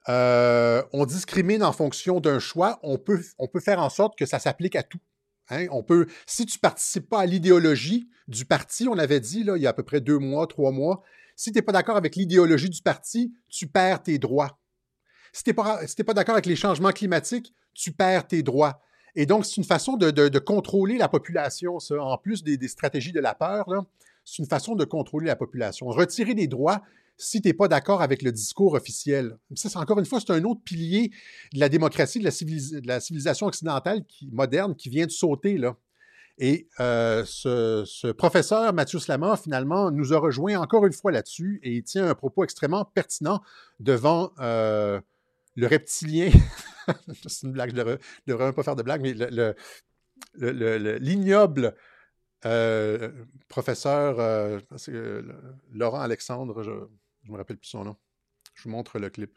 [0.08, 3.22] euh, on discrimine en fonction d'un choix, on peut,
[3.60, 5.00] faire en sorte que ça s'applique à tout.
[5.50, 5.68] Hein?
[5.72, 9.62] On peut, si tu ne participes pas à l'idéologie du parti, on avait dit il
[9.62, 11.04] y a à peu près deux mois, trois mois,
[11.36, 14.60] si tu n'es pas d'accord avec l'idéologie du parti, tu perds tes droits.
[15.34, 18.82] Si tu n'es pas d'accord avec les changements climatiques, tu perds tes droits.
[19.16, 22.02] Et donc, c'est une façon de, contrôler la population, ça.
[22.02, 23.66] En plus des, stratégies de la peur,
[24.24, 25.88] c'est une façon de contrôler la population.
[25.88, 26.82] Retirer des droits
[27.18, 29.38] si tu n'es pas d'accord avec le discours officiel.
[29.56, 31.12] Ça, encore une fois, c'est un autre pilier
[31.54, 32.26] de la démocratie, de
[32.88, 35.78] la, civilisation occidentale moderne qui vient de sauter, là.
[36.38, 41.78] Et euh, ce, professeur, Mathieu Slama, finalement, nous a rejoint encore une fois là-dessus et
[41.78, 43.42] il tient un propos extrêmement pertinent
[43.80, 45.00] devant euh,
[45.56, 46.30] le reptilien
[47.28, 49.14] c'est une blague, je ne devrais, même pas faire de blague, mais
[51.00, 51.76] l'ignoble
[52.46, 54.60] euh, professeur euh,
[55.72, 57.96] Laurent Alexandre, je ne me rappelle plus son nom.
[58.54, 59.36] Je vous montre le clip.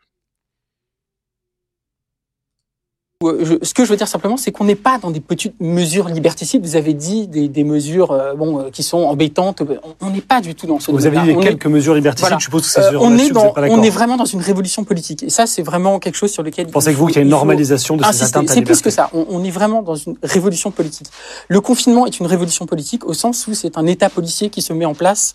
[3.25, 6.09] Euh, ce que je veux dire simplement, c'est qu'on n'est pas dans des petites mesures
[6.09, 6.65] liberticides.
[6.65, 9.61] Vous avez dit des, mesures euh, bon, euh, qui sont embêtantes.
[10.01, 12.63] On n'est pas du tout dans ce Vous avez dit quelques mesures liberticides, je suppose
[12.63, 15.25] que c'est on, est on est vraiment dans une révolution politique.
[15.25, 16.69] Et ça, c'est vraiment quelque chose sur lequel...
[16.69, 19.11] Pensez-vous qu'il y a une normalisation de ces atteintes C'est plus que ça.
[19.13, 21.09] On, est vraiment dans une révolution politique.
[21.49, 24.73] Le confinement est une révolution politique au sens où c'est un État policier qui se
[24.73, 25.35] met en place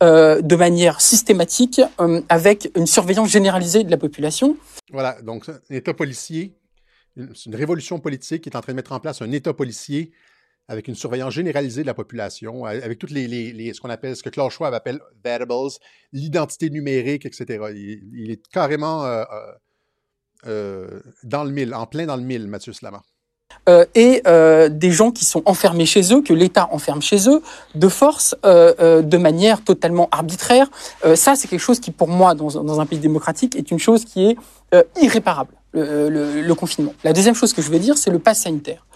[0.00, 1.80] de manière systématique
[2.28, 4.56] avec une surveillance généralisée de la population.
[4.92, 6.52] Voilà, donc un État policier
[7.16, 10.12] c'est une révolution politique qui est en train de mettre en place un État policier
[10.68, 14.30] avec une surveillance généralisée de la population, avec toutes les, ce qu'on appelle, ce que
[14.30, 15.52] Klaus Schwab appelle variables,
[16.12, 17.66] l'identité numérique, etc.
[17.74, 19.52] Il, est carrément euh, euh,
[20.46, 23.02] euh, dans le mille, en plein dans le mille, Mathieu Slama.
[23.94, 24.22] et
[24.70, 27.42] des gens qui sont enfermés chez eux, que l'État enferme chez eux,
[27.74, 30.70] de force, de manière totalement arbitraire.
[31.14, 34.30] ça, c'est quelque chose qui, pour moi, dans, un pays démocratique, est une chose qui
[34.30, 34.36] est
[35.00, 36.94] irréparable le, confinement.
[37.04, 38.86] La deuxième chose que je veux dire, c'est le pass sanitaire.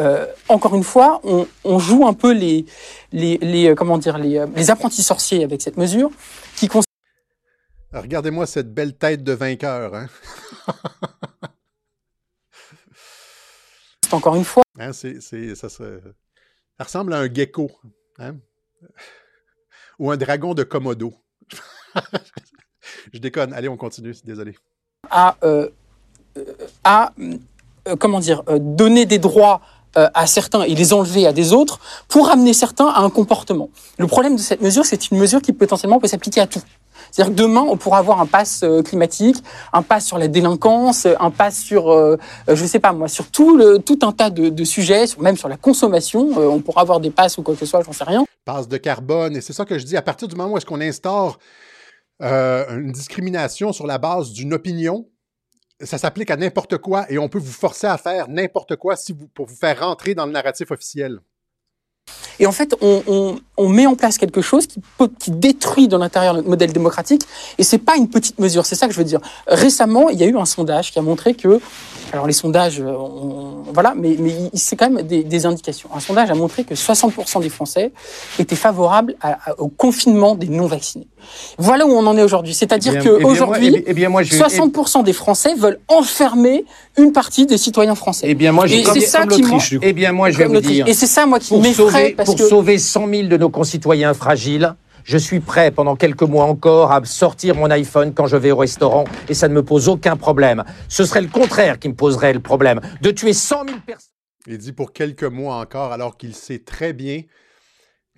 [0.00, 1.20] Euh, encore une fois,
[1.64, 2.66] on, joue un peu les,
[3.12, 6.10] les, euh, comment dire, les, euh, les, apprentis sorciers avec cette mesure
[6.56, 6.68] qui
[7.92, 9.94] Regardez-moi cette belle tête de vainqueur.
[9.94, 10.06] Hein?
[14.04, 14.62] c'est encore une fois.
[14.78, 15.84] Hein, c'est, ça, ça,
[16.78, 17.70] ressemble à un gecko.
[18.18, 18.36] Hein?
[19.98, 21.12] Ou un dragon de Komodo.
[23.12, 23.52] Je déconne.
[23.52, 24.14] Allez, on continue.
[24.22, 24.54] Désolé.
[25.10, 25.36] À
[26.84, 27.12] à
[27.88, 29.60] euh, comment dire euh, donner des droits
[29.96, 33.70] euh, à certains et les enlever à des autres pour amener certains à un comportement.
[33.98, 36.60] Le problème de cette mesure, c'est une mesure qui potentiellement peut s'appliquer à tout.
[37.10, 39.36] C'est-à-dire que demain, on pourra avoir un pass climatique,
[39.72, 43.78] un pass sur la délinquance, un pass sur, euh, je sais pas moi, sur tout,
[43.78, 46.28] tout un tas de, sujets, même sur la consommation.
[46.36, 48.24] on pourra avoir des passes ou quoi que ce soit, j'en sais rien.
[48.44, 50.66] Passe de carbone, et c'est ça que je dis, à partir du moment où est-ce
[50.66, 51.38] qu'on instaure
[52.20, 55.06] une discrimination sur la base d'une opinion,
[55.80, 58.96] ça s'applique à n'importe quoi et on peut vous forcer à faire n'importe quoi
[59.34, 61.20] pour vous faire rentrer dans le narratif officiel.
[62.40, 64.80] Et en fait, on, met en place quelque chose qui,
[65.18, 67.22] qui détruit dans l'intérieur notre modèle démocratique.
[67.58, 68.66] Et c'est pas une petite mesure.
[68.66, 69.20] C'est ça que je veux dire.
[69.46, 71.60] Récemment, il y a eu un sondage qui a montré que,
[72.12, 72.94] alors les sondages, euh,
[73.72, 75.88] voilà, mais, mais c'est quand même des, indications.
[75.94, 77.92] Un sondage a montré que 60% des Français
[78.38, 79.14] étaient favorables
[79.58, 81.06] au confinement des non-vaccinés.
[81.58, 82.54] Voilà où on en est aujourd'hui.
[82.54, 86.64] C'est-à-dire eh qu'aujourd'hui, eh, eh 60% des Français veulent enfermer
[86.96, 88.26] une partie des citoyens français.
[88.28, 89.42] Eh bien, moi, je, c'est ça qui
[89.82, 90.86] Eh bien, moi, je vais vous dire.
[90.88, 95.16] Et c'est ça, moi, qui m'effraie pour sauver 100 000 de nos concitoyens fragiles, je
[95.16, 99.04] suis prêt pendant quelques mois encore à sortir mon iPhone quand je vais au restaurant
[99.30, 100.62] et ça ne me pose aucun problème.
[100.88, 104.12] Ce serait le contraire qui me poserait le problème, de tuer 100 000 personnes.
[104.46, 107.22] Il dit pour quelques mois encore, alors qu'il sait très bien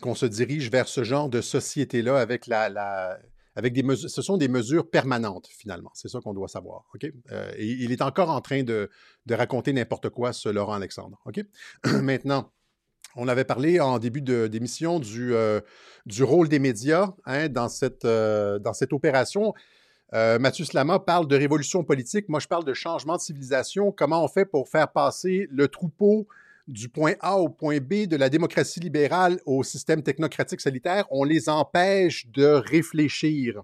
[0.01, 3.16] qu'on se dirige vers ce genre de société-là avec la,
[3.55, 5.92] avec des mesures, ce sont des mesures permanentes finalement.
[5.94, 6.87] C'est ça qu'on doit savoir.
[6.94, 7.07] Ok?
[7.31, 8.90] Euh, et il est encore en train de,
[9.27, 11.20] de raconter n'importe quoi, ce Laurent Alexandre.
[11.27, 11.40] Ok?
[12.03, 12.51] Maintenant,
[13.16, 15.61] on avait parlé en début d'émission du, euh,
[16.07, 19.53] du rôle des médias hein, dans, cette, euh, dans cette opération.
[20.12, 22.29] Euh, Mathieu Slama parle de révolution politique.
[22.29, 23.92] Moi, je parle de changement de civilisation.
[23.92, 26.27] Comment on fait pour faire passer le troupeau
[26.66, 31.07] du point A au point B de la démocratie libérale au système technocratique solitaire?
[31.11, 33.62] On les empêche de réfléchir.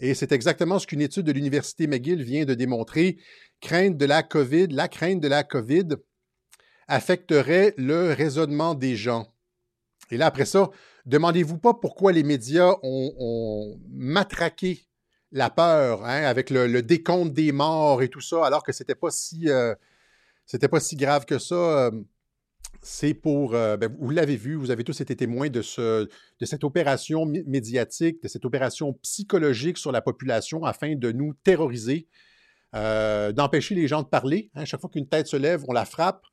[0.00, 3.18] Et c'est exactement ce qu'une étude de l'Université McGill vient de démontrer.
[3.60, 5.90] Crainte de la COVID, la crainte de la COVID
[6.92, 9.32] affecterait le raisonnement des gens.
[10.10, 10.70] Et là, après ça,
[11.06, 14.86] demandez-vous pas pourquoi les médias ont, matraqué
[15.30, 19.10] la peur hein, avec le, décompte des morts et tout ça, alors que c'était pas
[19.10, 19.74] si euh,
[20.70, 21.54] pas si grave que ça.
[21.54, 21.90] Euh,
[22.82, 26.08] c'est pour, euh, ben, vous l'avez vu, vous avez tous été témoins de, ce,
[26.40, 32.08] de cette opération médiatique, de cette opération psychologique sur la population afin de nous terroriser,
[32.74, 34.50] d'empêcher les gens de parler.
[34.54, 34.64] Hein.
[34.66, 36.26] chaque fois qu'une tête se lève, on la frappe.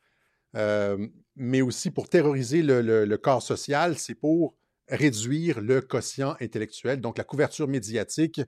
[0.55, 4.55] Euh, mais aussi pour terroriser le, corps social, c'est pour
[4.87, 6.99] réduire le quotient intellectuel.
[6.99, 8.41] Donc, la couverture médiatique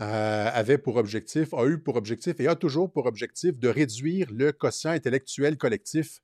[0.00, 4.28] euh, avait pour objectif, a eu pour objectif et a toujours pour objectif de réduire
[4.32, 6.20] le quotient intellectuel collectif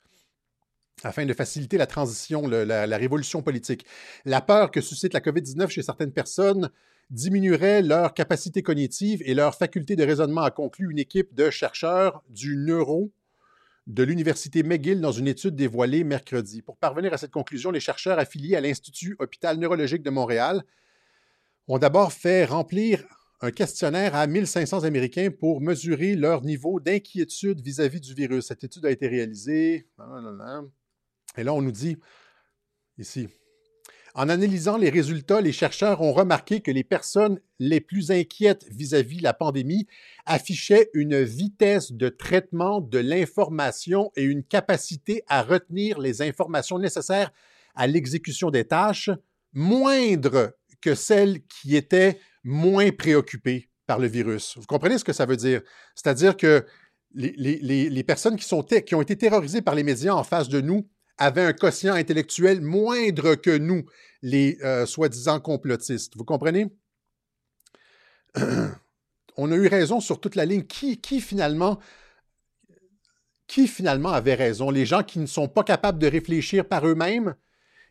[1.03, 3.85] afin de faciliter la transition, la, la, révolution politique.
[4.25, 6.71] La peur que suscite la COVID-19 chez certaines personnes
[7.11, 12.23] diminuerait leur capacité cognitive et leur faculté de raisonnement, a conclu une équipe de chercheurs
[12.31, 13.13] du neuro
[13.87, 16.61] de l'Université McGill dans une étude dévoilée mercredi.
[16.61, 20.65] Pour parvenir à cette conclusion, les chercheurs affiliés à l'Institut Hôpital Neurologique de Montréal
[21.69, 23.05] ont d'abord fait remplir
[23.41, 28.47] un questionnaire à 1500 Américains pour mesurer leur niveau d'inquiétude vis-à-vis du virus.
[28.47, 29.87] Cette étude a été réalisée.
[31.37, 31.97] Et là, on nous dit
[32.99, 33.29] ici,
[34.17, 39.19] en analysant les résultats, les chercheurs ont remarqué que les personnes les plus inquiètes vis-à-vis
[39.19, 39.87] de la pandémie
[40.25, 47.31] affichaient une vitesse de traitement de l'information et une capacité à retenir les informations nécessaires
[47.75, 49.11] à l'exécution des tâches
[49.53, 54.55] moindres que celles qui étaient moins préoccupées par le virus.
[54.57, 55.61] Vous comprenez ce que ça veut dire?
[55.95, 56.65] C'est-à-dire que
[57.13, 58.55] les, personnes qui
[58.95, 60.89] ont été terrorisées par les médias en face de nous
[61.19, 63.87] avaient un quotient intellectuel moindre que nous,
[64.23, 66.17] les euh, soi-disant complotistes.
[66.17, 66.67] Vous comprenez?
[69.37, 70.65] On a eu raison sur toute la ligne.
[70.65, 71.79] Qui, qui, finalement
[73.47, 74.71] qui finalement avait raison?
[74.71, 77.37] Les gens qui ne sont pas capables de réfléchir par eux-mêmes,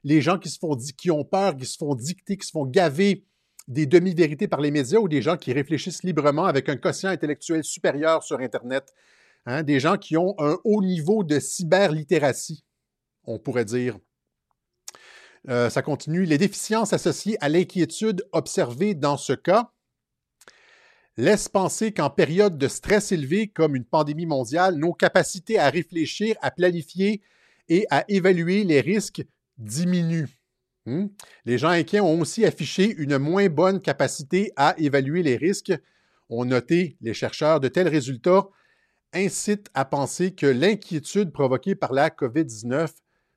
[0.04, 2.66] les gens qui se font qui ont peur, qui se font dicter, qui se font
[2.66, 3.26] gaver
[3.68, 7.64] des demi-vérités par les médias ou des gens qui réfléchissent librement avec un quotient intellectuel
[7.64, 8.94] supérieur sur Internet.
[9.46, 9.64] Hein?
[9.64, 12.64] Des gens qui ont un haut niveau de cyberlittératie
[13.28, 13.98] on pourrait dire.
[15.48, 16.26] Euh, ça continue.
[16.26, 19.72] Les déficiences associées à l'inquiétude observées dans ce cas
[21.18, 26.36] laissent penser qu'en période de stress élevé comme une pandémie mondiale, nos capacités à réfléchir,
[26.42, 27.22] à planifier
[27.70, 29.24] et à évaluer les risques
[29.58, 30.30] diminuent.
[30.86, 31.08] Hmm?
[31.46, 35.74] Les gens inquiets ont aussi affiché une moins bonne capacité à évaluer les risques.
[36.30, 38.48] Ont noté les chercheurs de tels résultats
[39.14, 42.90] incitent à penser que l'inquiétude provoquée par la COVID-19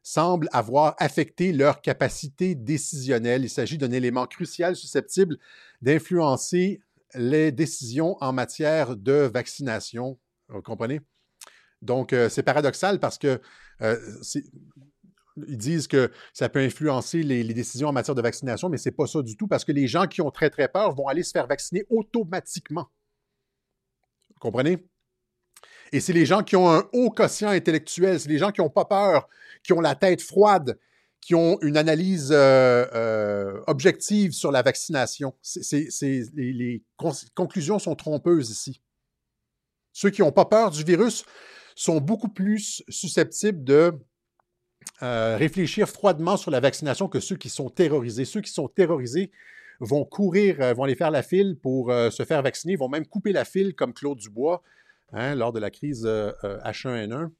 [0.09, 3.45] semble avoir affecté leur capacité décisionnelle.
[3.45, 5.37] Il s'agit d'un élément crucial susceptible
[5.83, 6.81] d'influencer
[7.15, 10.19] les décisions en matière de vaccination.
[10.49, 11.01] Vous comprenez?
[11.83, 13.41] Donc, euh, c'est paradoxal parce que
[13.83, 13.99] euh,
[15.47, 18.95] ils disent que ça peut influencer les, décisions en matière de vaccination, mais ce n'est
[18.95, 21.23] pas ça du tout, parce que les gens qui ont très, très peur vont aller
[21.23, 22.89] se faire vacciner automatiquement.
[24.31, 24.88] Vous comprenez?
[25.93, 28.71] Et c'est les gens qui ont un haut quotient intellectuel, c'est les gens qui n'ont
[28.71, 29.29] pas peur,
[29.63, 30.79] qui ont la tête froide,
[31.21, 35.35] qui ont une analyse euh, euh, objective sur la vaccination.
[36.35, 36.83] les,
[37.35, 38.81] conclusions sont trompeuses ici.
[39.93, 41.25] Ceux qui n'ont pas peur du virus
[41.75, 43.93] sont beaucoup plus susceptibles de
[45.03, 48.25] euh, réfléchir froidement sur la vaccination que ceux qui sont terrorisés.
[48.25, 49.31] Ceux qui sont terrorisés
[49.81, 53.45] vont courir, vont aller faire la file pour se faire vacciner, vont même couper la
[53.45, 54.63] file comme Claude Dubois
[55.13, 57.31] hein, lors de la crise H1N1.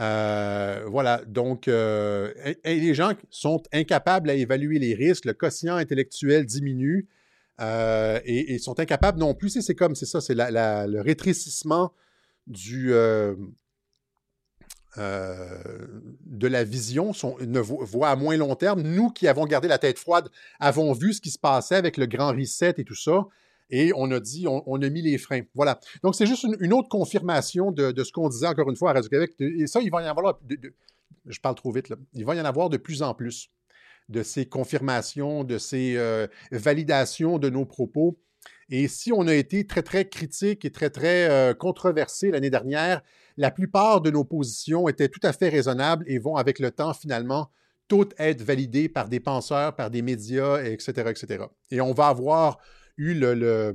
[0.00, 2.32] Euh, voilà, donc euh,
[2.64, 7.08] les gens sont incapables à évaluer les risques, le quotient intellectuel diminue
[7.60, 11.92] euh, et, sont incapables non plus, c'est comme, c'est ça, c'est le rétrécissement
[12.46, 13.36] de
[16.46, 18.82] la vision, sont, ne voit à moins long terme.
[18.82, 20.28] Nous qui avons gardé la tête froide,
[20.60, 23.26] avons vu ce qui se passait avec le grand reset et tout ça
[23.70, 25.42] et on a dit, on, a mis les freins.
[25.54, 25.78] Voilà.
[26.02, 29.34] Donc, c'est juste une, autre confirmation de, ce qu'on disait encore une fois à Radio-Québec.
[29.40, 30.38] Et ça, il va y en avoir,
[31.26, 31.96] je parle trop vite, là.
[32.14, 33.50] il va y en avoir de plus en plus
[34.08, 38.18] de ces confirmations, de ces euh, validations de nos propos.
[38.70, 43.02] Et si on a été très, très critique et très, très euh, controversé l'année dernière,
[43.36, 46.94] la plupart de nos positions étaient tout à fait raisonnables et vont avec le temps
[46.94, 47.50] finalement
[47.86, 51.44] toutes être validées par des penseurs, par des médias, etc., etc.
[51.70, 52.58] Et on va avoir
[52.98, 53.74] eu le,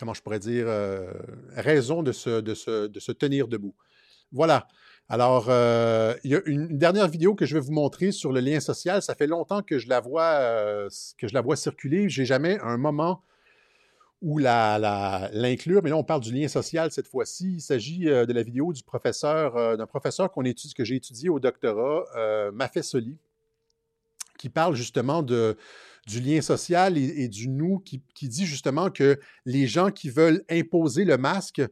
[0.00, 1.12] comment je pourrais dire, euh,
[1.54, 3.74] raison de se, de, se, tenir debout.
[4.32, 4.66] Voilà.
[5.08, 8.40] Alors, euh, il y a une, dernière vidéo que je vais vous montrer sur le
[8.40, 9.02] lien social.
[9.02, 12.08] Ça fait longtemps que je la vois, euh, que je la vois circuler.
[12.08, 13.22] J'ai jamais un moment
[14.22, 17.54] où l'inclure, la, mais là, on parle du lien social cette fois-ci.
[17.54, 22.04] Il s'agit de la vidéo du professeur, d'un professeur étudie, que j'ai étudié au doctorat,
[22.52, 23.16] Mafé Soli,
[24.38, 25.56] qui parle justement de,
[26.06, 31.04] du lien social et, du nous qui, dit justement que les gens qui veulent imposer
[31.04, 31.62] le masque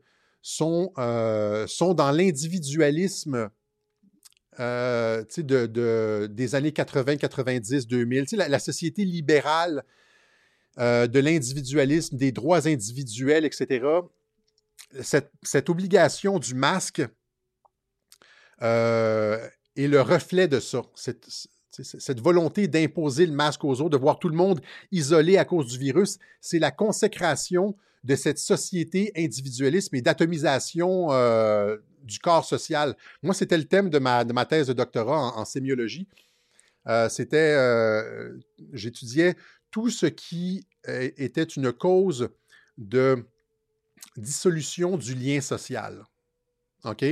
[0.43, 3.51] sont, euh, sont dans l'individualisme
[4.61, 8.27] euh, de, des années 80, 90, 2000.
[8.33, 9.85] La, la, société libérale
[10.79, 13.87] euh, de l'individualisme, des droits individuels, etc.
[15.01, 17.03] Cette, obligation du masque
[18.61, 20.83] est le reflet de ça.
[21.71, 24.61] Cette volonté d'imposer le masque aux autres, de voir tout le monde
[24.91, 31.77] isolé à cause du virus, c'est la consécration de cette société individualisme et d'atomisation euh,
[32.03, 32.97] du corps social.
[33.23, 36.09] Moi, c'était le thème de ma, thèse de doctorat en, sémiologie.
[36.87, 38.39] Euh, c'était, euh,
[38.73, 39.37] j'étudiais
[39.71, 42.31] tout ce qui était une cause
[42.79, 43.27] de
[44.17, 46.05] dissolution du lien social.
[46.85, 47.05] OK?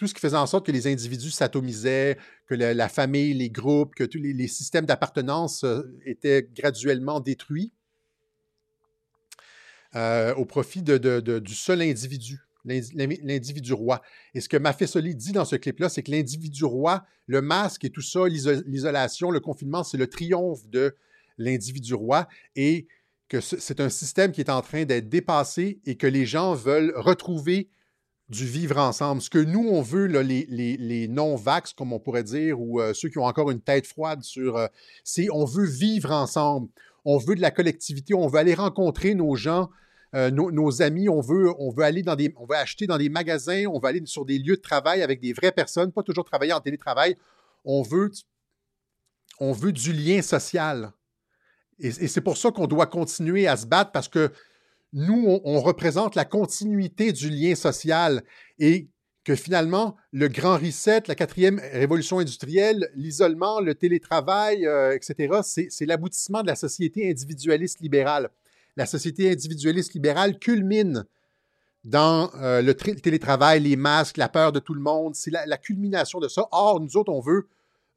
[0.00, 3.94] Tout ce qui faisait en sorte que les individus s'atomisaient, que la, famille, les groupes,
[3.94, 7.74] que tous les, systèmes d'appartenance euh, étaient graduellement détruits
[9.94, 14.00] euh, au profit du seul individu, l'individu roi.
[14.32, 17.90] Et ce que Maffesoli dit dans ce clip-là, c'est que l'individu roi, le masque et
[17.90, 20.96] tout ça, l'isolation, le confinement, c'est le triomphe de
[21.36, 22.26] l'individu roi
[22.56, 22.86] et
[23.28, 26.94] que c'est un système qui est en train d'être dépassé et que les gens veulent
[26.96, 27.68] retrouver
[28.30, 29.20] du vivre ensemble.
[29.20, 33.18] Ce que nous, on veut, les, non-vax, comme on pourrait dire, ou euh, ceux qui
[33.18, 34.68] ont encore une tête froide sur, euh,
[35.02, 36.68] c'est on veut vivre ensemble.
[37.04, 39.68] On veut de la collectivité, on veut aller rencontrer nos gens,
[40.14, 43.64] euh, nos, amis, on veut, on veut aller dans des, on acheter dans des magasins,
[43.66, 46.52] on veut aller sur des lieux de travail avec des vraies personnes, pas toujours travailler
[46.52, 47.16] en télétravail.
[47.64, 48.12] On veut,
[49.40, 50.92] on veut du lien social.
[51.78, 54.30] et c'est pour ça qu'on doit continuer à se battre parce que
[54.92, 58.22] nous, on, représente la continuité du lien social
[58.58, 58.88] et
[59.24, 65.86] que finalement, le grand reset, la quatrième révolution industrielle, l'isolement, le télétravail, euh, etc., c'est
[65.86, 68.30] l'aboutissement de la société individualiste libérale.
[68.76, 71.04] La société individualiste libérale culmine
[71.84, 75.14] dans euh, le télétravail, les masques, la peur de tout le monde.
[75.14, 76.48] C'est la, la, culmination de ça.
[76.50, 77.48] Or, nous autres, on veut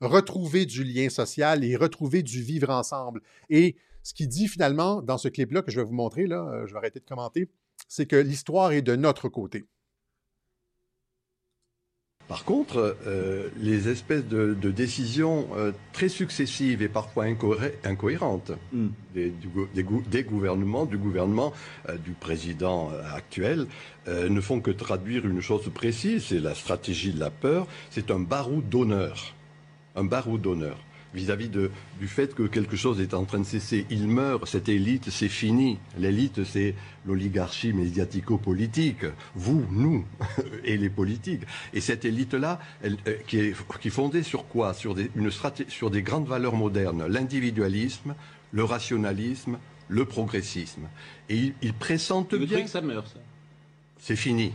[0.01, 3.21] retrouver du lien social et retrouver du vivre ensemble.
[3.49, 6.67] Et ce qu'il dit finalement dans ce clip-là que je vais vous montrer, là, euh,
[6.67, 7.49] je vais arrêter de commenter,
[7.87, 9.65] c'est que l'histoire est de notre côté.
[12.27, 17.25] Par contre, euh, les espèces de, décisions euh, très successives et parfois
[17.83, 18.87] incohérentes hmm.
[19.13, 19.83] des,
[20.23, 21.53] gouvernements, du gouvernement,
[22.03, 23.67] du président actuel,
[24.07, 28.19] ne font que traduire une chose précise, c'est la stratégie de la peur, c'est un
[28.19, 29.35] barou d'honneur.
[29.95, 30.77] Un barou d'honneur.
[31.13, 33.85] Vis-à-vis du fait que quelque chose est en train de cesser.
[33.89, 35.79] Il meurt, cette élite, c'est fini.
[35.97, 39.05] L'élite, c'est l'oligarchie médiatico-politique.
[39.35, 40.05] Vous, nous,
[40.63, 41.41] et les politiques.
[41.73, 42.95] Et cette élite-là, euh,
[43.27, 44.73] qui, est, qui est fondée sur quoi?
[44.73, 45.29] Sur des, une
[45.67, 47.05] sur des grandes valeurs modernes.
[47.07, 48.15] L'individualisme,
[48.51, 49.57] le rationalisme,
[49.87, 50.87] le progressisme.
[51.29, 52.63] Et ils, ils pressentent bien...
[52.63, 53.19] que ça meurt, ça?
[53.99, 54.53] C'est fini.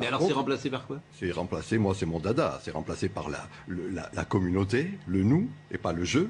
[0.00, 1.00] Mais alors c'est remplacé par quoi?
[1.18, 5.48] C'est remplacé, moi c'est mon dada, c'est remplacé par la, la, la, communauté, le nous,
[5.70, 6.20] et pas le je.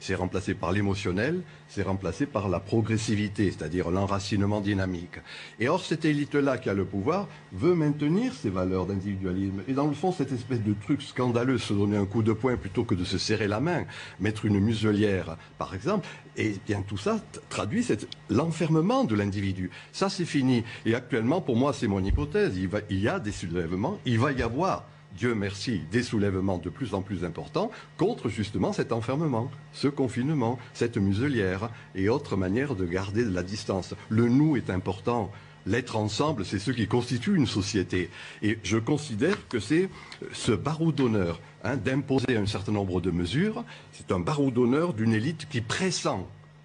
[0.00, 5.18] C'est remplacé par l'émotionnel, c'est remplacé par la progressivité, c'est-à-dire l'enracinement dynamique.
[5.60, 9.62] Et or, cette élite-là qui a le pouvoir veut maintenir ces valeurs d'individualisme.
[9.68, 12.56] Et dans le fond, cette espèce de truc scandaleux, se donner un coup de poing
[12.56, 13.84] plutôt que de se serrer la main,
[14.20, 17.20] mettre une muselière, par exemple, et bien tout ça
[17.50, 17.86] traduit
[18.30, 19.70] l'enfermement de l'individu.
[19.92, 20.64] Ça, c'est fini.
[20.86, 22.56] Et actuellement, pour moi, c'est mon hypothèse.
[22.56, 24.84] Il, va, il y a des soulèvements, il va y avoir
[25.16, 30.58] Dieu merci, des soulèvements de plus en plus importants contre justement cet enfermement, ce confinement,
[30.72, 33.94] cette muselière et autres manières de garder de la distance.
[34.08, 35.30] Le nous est important.
[35.66, 38.08] L'être ensemble, c'est ce qui constitue une société.
[38.42, 39.90] Et je considère que c'est
[40.32, 43.64] ce barreau d'honneur hein, d'imposer un certain nombre de mesures.
[43.92, 46.08] C'est un barreau d'honneur d'une élite qui pressent,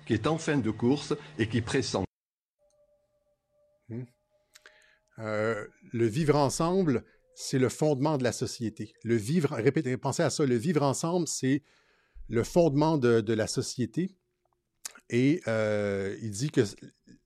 [0.06, 1.98] qui est en fin de course et qui pressent.
[3.90, 4.04] Mmh.
[5.20, 7.04] Euh, le vivre ensemble,
[7.36, 8.94] c'est le fondement de la société.
[9.04, 11.64] Le vivre, répétez, pensez à ça, le vivre ensemble, c'est
[12.30, 14.16] le fondement de, la société.
[15.10, 16.62] Et euh, il dit que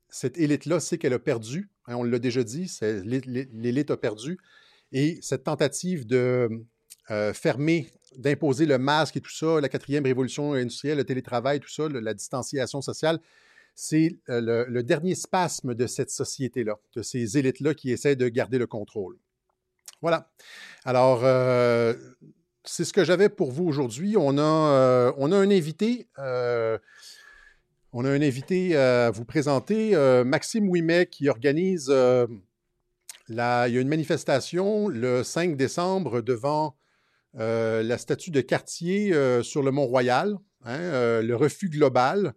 [0.09, 1.69] cette élite-là sait qu'elle a perdu.
[1.85, 4.37] Hein, on l'a déjà dit, l'élite a perdu.
[4.91, 6.49] Et cette tentative de
[7.11, 11.69] euh, fermer, d'imposer le masque et tout ça, la quatrième révolution industrielle, le télétravail, tout
[11.69, 13.19] ça, la distanciation sociale,
[13.81, 18.57] c'est euh, le, dernier spasme de cette société-là, de ces élites-là qui essaient de garder
[18.57, 19.17] le contrôle.
[20.01, 20.29] Voilà.
[20.83, 21.93] Alors, euh,
[22.65, 24.17] c'est ce que j'avais pour vous aujourd'hui.
[24.17, 26.09] On, a, euh, on a un invité.
[26.17, 26.79] À
[29.11, 36.75] vous présenter, Maxime Ouimet, qui organise il y a une manifestation le 5 décembre devant
[37.33, 42.33] la statue de quartier sur le Mont-Royal, hein, le refus global.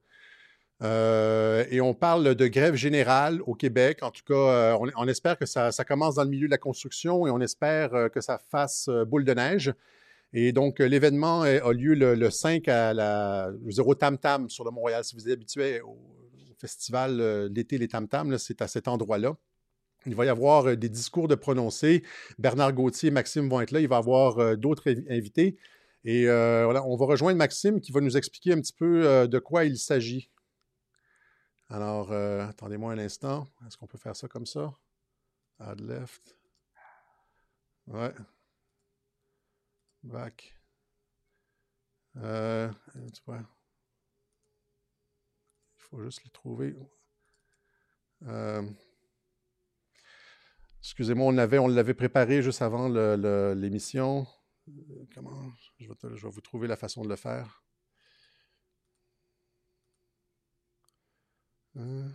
[0.82, 4.02] Euh, et on parle de grève générale au Québec.
[4.02, 7.26] En tout cas, euh, on, espère que ça, commence dans le milieu de la construction
[7.26, 9.72] et on espère euh, que ça fasse boule de neige.
[10.32, 15.04] Et donc, l'événement a lieu le, 5 à la Zéro Tam Tam sur le Montréal.
[15.04, 15.98] Si vous êtes habitué au,
[16.58, 19.36] festival d'été Les Tam Tam, c'est à cet endroit-là.
[20.06, 22.04] Il va y avoir des discours de prononcés.
[22.38, 23.80] Bernard Gauthier et Maxime vont être là.
[23.80, 25.56] Il va y avoir d'autres invités.
[26.04, 29.64] Et voilà, on va rejoindre Maxime qui va nous expliquer un petit peu de quoi
[29.64, 30.30] il s'agit.
[31.72, 33.50] Alors, euh, attendez-moi un instant.
[33.66, 34.78] Est-ce qu'on peut faire ça comme ça?
[35.58, 36.36] Add left.
[37.86, 38.12] Ouais.
[40.02, 40.54] Back.
[42.16, 42.70] Euh,
[43.14, 43.38] tu vois.
[43.38, 43.46] Il
[45.78, 46.76] faut juste le trouver.
[48.26, 48.62] Euh,
[50.80, 52.90] excusez-moi, on l'avait, on l'avait préparé juste avant
[53.54, 54.26] l'émission.
[55.14, 55.50] Comment?
[55.78, 57.64] je vais vous trouver la façon de le faire.
[61.76, 62.08] Euh.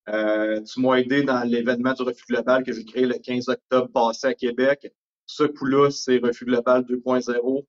[0.08, 3.90] Euh, tu m'as aidé dans l'événement du refus global que j'ai créé le 15 octobre
[3.92, 4.94] passé à Québec.
[5.26, 7.66] Ce coup-là, c'est refus global 2.0.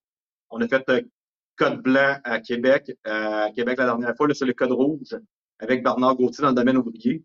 [0.51, 1.01] On a fait un
[1.55, 2.95] code blanc à Québec.
[3.03, 5.17] À Québec, la dernière fois, c'est le code rouge
[5.59, 7.23] avec Bernard Gauthier dans le domaine ouvrier.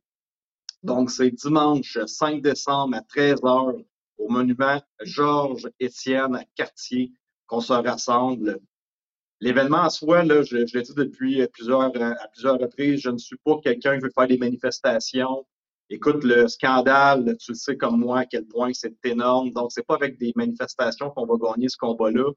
[0.83, 3.85] Donc, c'est dimanche 5 décembre à 13 h
[4.19, 7.13] au monument Georges-Étienne à Cartier
[7.47, 8.61] qu'on se rassemble.
[9.41, 13.37] L'événement en soi, là, je, l'ai dit depuis plusieurs, à plusieurs reprises, je ne suis
[13.45, 15.45] pas quelqu'un qui veut faire des manifestations.
[15.91, 19.53] Écoute, le scandale, tu le sais comme moi à quel point c'est énorme.
[19.53, 22.31] Donc, c'est pas avec des manifestations qu'on va gagner ce combat-là.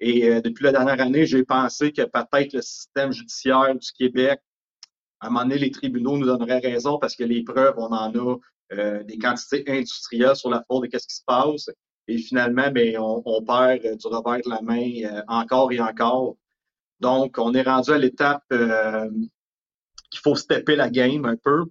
[0.00, 4.40] Et euh, depuis la dernière année, j'ai pensé que peut-être le système judiciaire du Québec
[5.20, 8.12] à un moment donné, les tribunaux nous donneraient raison parce que les preuves, on en
[8.12, 8.38] a
[8.72, 11.70] euh, des quantités industrielles sur la fraude et qu'est-ce qui se passe.
[12.06, 16.36] Et finalement, ben, on, perd du revers de la main euh, encore et encore.
[17.00, 19.10] Donc, on est rendu à l'étape euh,
[20.10, 21.66] qu'il faut stepper la game un peu.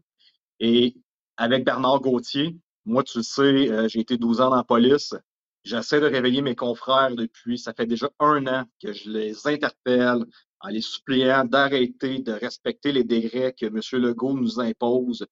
[0.59, 0.95] Et
[1.37, 5.15] avec Bernard Gauthier, moi, tu le sais, euh, j'ai été 12 ans dans la police.
[5.63, 10.25] J'essaie de réveiller mes confrères depuis, ça fait déjà un an que je les interpelle
[10.61, 13.79] en les suppliant d'arrêter de respecter les décrets que M.
[14.01, 15.25] Legault nous impose,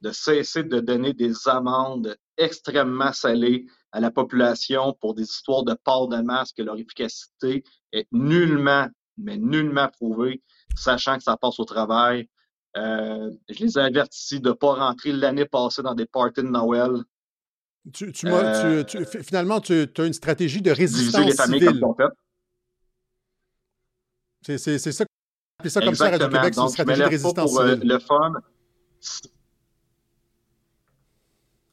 [0.00, 5.74] de cesser de donner des amendes extrêmement salées à la population pour des histoires de
[5.84, 7.62] port de masque, leur efficacité
[7.92, 10.42] est nullement, mais nullement prouvée,
[10.74, 12.28] sachant que ça passe au travail.
[12.76, 16.48] Euh, je les ai avertis de ne pas rentrer l'année passée dans des parties de
[16.48, 17.02] Noël.
[17.92, 18.84] Tu, tu, euh,
[19.22, 21.80] finalement, tu as une stratégie de résistance civile.
[24.42, 27.88] C'est ça, ça comme ça Radio-Québec, c'est une stratégie de résistance pour, euh, civile.
[27.88, 28.32] le fun.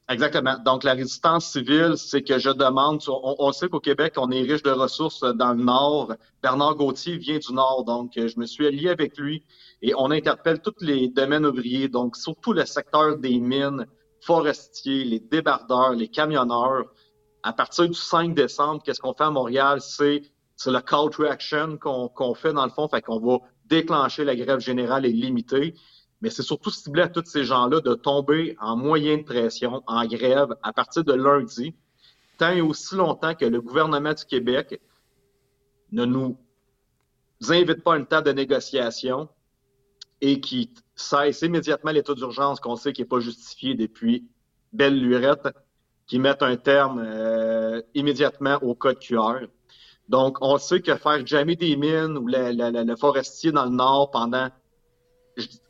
[0.10, 0.58] Exactement.
[0.66, 4.64] Donc, la résistance civile, c'est que je demande, on, sait qu'au Québec, on est riche
[4.64, 6.14] de ressources dans le Nord.
[6.42, 9.44] Bernard Gauthier vient du Nord, donc je me suis allié avec lui
[9.84, 13.86] et on interpelle tous les domaines ouvriers, donc surtout le secteur des mines,
[14.22, 16.86] forestiers, les débardeurs, les camionneurs.
[17.44, 19.80] À partir du 5 décembre, qu'est-ce qu'on fait à Montréal?
[19.80, 20.24] C'est
[20.68, 24.60] le call to action qu'on fait dans le fond, fait qu'on va déclencher la grève
[24.60, 25.76] générale et limitée
[26.22, 30.06] mais c'est surtout ciblé à tous ces gens-là de tomber en moyen de pression, en
[30.06, 31.76] grève, à partir de lundi,
[32.38, 34.82] tant et aussi longtemps que le gouvernement du Québec
[35.92, 36.38] ne nous
[37.48, 39.30] invite pas à une table de négociation
[40.22, 44.28] et qui cesse immédiatement l'état d'urgence qu'on sait qui n'est pas justifié depuis
[44.74, 45.48] belle lurette,
[46.06, 49.46] qui mette un terme euh, immédiatement au code QR.
[50.10, 54.50] Donc, on sait que faire jamais des mines ou le forestier dans le Nord pendant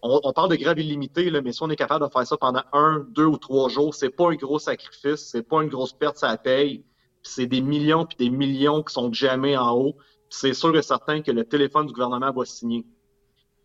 [0.01, 2.63] on, parle de grève illimitée, là, mais si on est capable de faire ça pendant
[2.73, 6.17] un, deux ou trois jours, c'est pas un gros sacrifice, c'est pas une grosse perte,
[6.17, 6.83] ça paye.
[7.21, 9.95] C'est des millions puis des millions qui sont jamais en haut.
[10.29, 12.85] C'est sûr et certain que le téléphone du gouvernement va signer.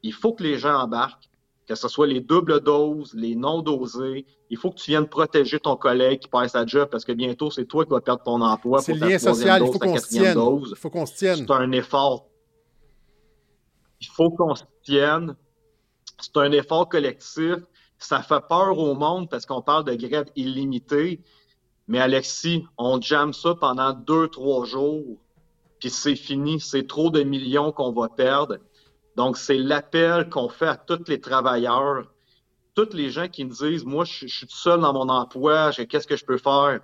[0.03, 1.31] Il faut que les gens embarquent,
[1.67, 4.27] que ce soit les doubles doses, les non dosés.
[4.51, 7.51] Il faut que tu viennes protéger ton collègue qui passe sa job parce que bientôt,
[7.51, 8.83] c'est toi qui vas perdre ton emploi.
[8.83, 10.39] C'est le lien social, il faut qu'on se tienne.
[10.71, 11.37] Il faut qu'on se tienne.
[11.37, 12.29] C'est un effort.
[14.01, 15.35] Il faut qu'on se tienne
[16.21, 17.57] c'est un effort collectif.
[17.99, 21.21] Ça fait peur au monde parce qu'on parle de grève illimitée.
[21.87, 25.19] Mais Alexis, on jamme ça pendant deux, trois jours,
[25.79, 26.61] puis c'est fini.
[26.61, 28.59] C'est trop de millions qu'on va perdre.
[29.17, 32.07] Donc, c'est l'appel qu'on fait à tous les travailleurs,
[32.75, 36.07] tous les gens qui nous disent, moi, je, suis tout seul dans mon emploi, qu'est-ce
[36.07, 36.81] que je peux faire?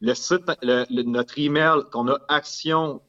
[0.00, 0.42] Le site,
[0.90, 3.00] notre email qu'on a action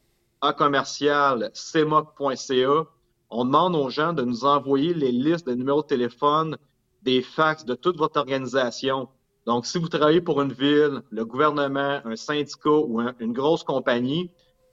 [0.41, 2.85] à commercial cmoc.ca,
[3.29, 6.57] on demande aux gens de nous envoyer les listes de numéros de téléphone,
[7.01, 9.07] des fax de toute votre organisation.
[9.47, 14.29] Donc, si vous travaillez pour une ville, le gouvernement, un syndicat ou une grosse compagnie,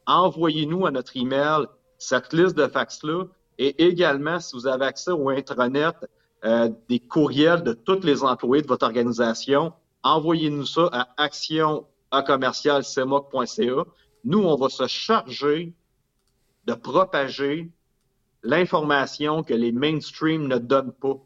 [0.06, 1.66] envoyez-nous à notre email
[1.98, 3.24] cette liste de fax-là
[3.58, 5.94] et également, si vous avez accès au intranet,
[6.44, 9.72] euh, des courriels de tous les employés de votre organisation,
[10.04, 11.84] envoyez-nous ça à action
[14.24, 15.74] Nous, on va se charger
[16.66, 17.72] de propager
[18.44, 21.16] l'information que les mainstream ne donnent pas.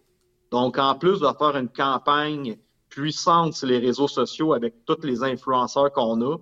[0.51, 2.59] Donc, en plus de faire une campagne
[2.89, 6.39] puissante sur les réseaux sociaux avec tous les influenceurs qu'on a,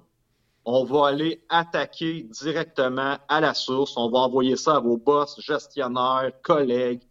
[0.72, 3.94] on va aller attaquer directement à la source.
[3.96, 7.02] On va envoyer ça à vos boss, gestionnaires, collègues,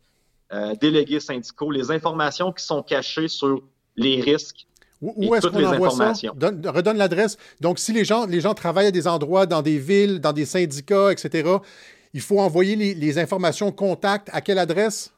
[0.53, 3.61] euh, délégués syndicaux, les informations qui sont cachées sur
[3.95, 4.65] les risques.
[5.01, 6.13] Où, est-ce qu'on envoie ça?
[6.33, 7.37] redonne l'adresse.
[7.61, 10.45] Donc, si les gens, les gens travaillent à des endroits, dans des villes, dans des
[10.45, 11.57] syndicats, etc.,
[12.13, 15.13] il faut envoyer les, informations contact à quelle adresse?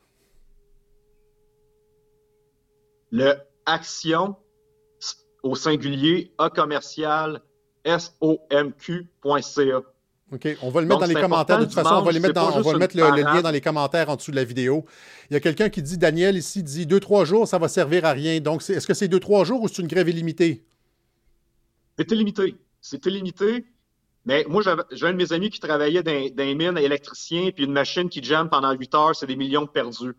[3.12, 3.36] Le
[3.66, 4.36] action
[5.44, 7.42] au singulier A commercial
[7.86, 9.82] somq.ca.
[10.32, 10.48] OK.
[10.62, 11.60] On va le mettre dans les commentaires.
[11.60, 14.16] De toute façon, on va, mettre on va mettre le, lien dans les commentaires en
[14.16, 14.86] dessous de la vidéo.
[15.30, 18.06] Il y a quelqu'un qui dit, Daniel, ici, dit deux, trois jours, ça va servir
[18.06, 18.40] à rien.
[18.40, 20.64] Donc, est-ce que c'est deux, trois jours ou c'est une grève illimitée?
[21.98, 22.56] C'est illimité.
[22.80, 23.66] C'est illimité.
[24.26, 24.62] Mais moi,
[24.92, 28.08] j'ai un de mes amis qui travaillait dans, dans les mines, électricien, puis une machine
[28.08, 30.16] qui jamme pendant 8 heures, c'est des millions de perdus.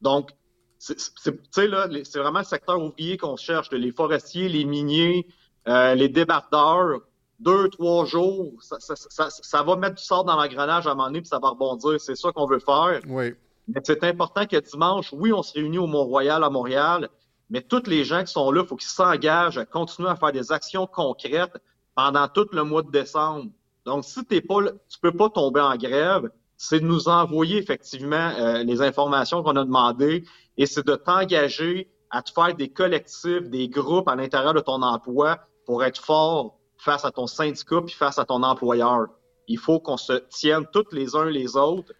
[0.00, 0.30] Donc,
[0.78, 5.26] c'est vraiment le secteur ouvrier qu'on cherche, les forestiers, les miniers,
[5.68, 7.00] euh, les débardeurs.
[7.40, 11.06] Deux, trois jours, ça, ça, ça, va mettre du sort dans l'engrenage à un moment
[11.06, 12.00] donné, puis ça va rebondir.
[12.00, 13.00] C'est ça qu'on veut faire.
[13.06, 13.32] Oui.
[13.68, 17.08] Mais c'est important que dimanche, oui, on se réunit au Mont-Royal à Montréal,
[17.50, 20.32] mais tous les gens qui sont là, il faut qu'ils s'engagent à continuer à faire
[20.32, 21.56] des actions concrètes
[21.94, 23.50] pendant tout le mois de décembre.
[23.84, 28.32] Donc, si t'es pas, tu peux pas tomber en grève, c'est de nous envoyer effectivement
[28.38, 30.24] euh, les informations qu'on a demandées
[30.56, 34.82] et c'est de t'engager à te faire des collectifs, des groupes à l'intérieur de ton
[34.82, 35.38] emploi
[35.68, 39.08] pour être fort face à ton syndicat puis face à ton employeur.
[39.48, 41.92] Il faut qu'on se tienne tous les uns les autres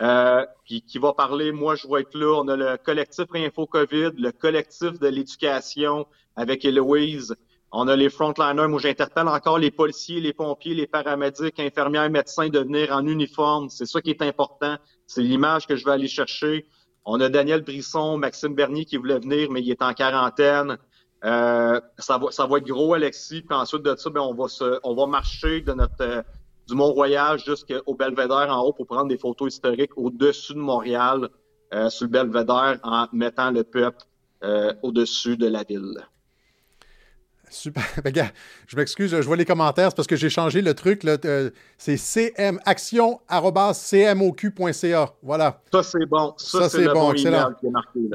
[0.00, 1.52] Euh, qui, qui, va parler.
[1.52, 2.40] Moi, je vais être là.
[2.40, 6.06] On a le collectif Info COVID, le collectif de l'éducation
[6.36, 7.36] avec Héloïse.
[7.72, 8.68] On a les frontliners.
[8.68, 13.68] Moi, j'interpelle encore les policiers, les pompiers, les paramédics, infirmières, médecins de venir en uniforme.
[13.68, 14.76] C'est ça qui est important.
[15.06, 16.66] C'est l'image que je vais aller chercher.
[17.04, 20.78] On a Daniel Brisson, Maxime Bernier qui voulait venir, mais il est en quarantaine.
[21.24, 23.42] Euh, ça, va, ça va être gros, Alexis.
[23.42, 26.24] Puis ensuite de ça, ben, on va se, on va marcher de notre
[26.66, 31.28] du Mont-Royal jusqu'au Belvédère en haut pour prendre des photos historiques au-dessus de Montréal,
[31.74, 33.98] euh, sur le Belvédère, en mettant le peuple
[34.42, 36.06] euh, au-dessus de la ville.
[37.50, 37.82] Super.
[38.04, 38.30] Ben,
[38.66, 41.04] je m'excuse, je vois les commentaires, c'est parce que j'ai changé le truc.
[41.04, 45.14] Euh, c'est cm action.cmoq.ca.
[45.22, 45.60] Voilà.
[45.72, 46.34] Ça, c'est bon.
[46.36, 47.52] Ça, c'est bon, excellent.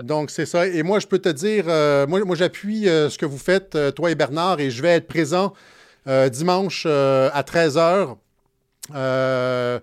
[0.03, 0.67] Donc, c'est ça.
[0.67, 1.65] Et moi, je peux te dire,
[2.07, 5.53] moi, moi j'appuie ce que vous faites, toi et Bernard, et je vais être présent
[6.05, 8.17] dimanche à 13h
[8.95, 9.79] euh,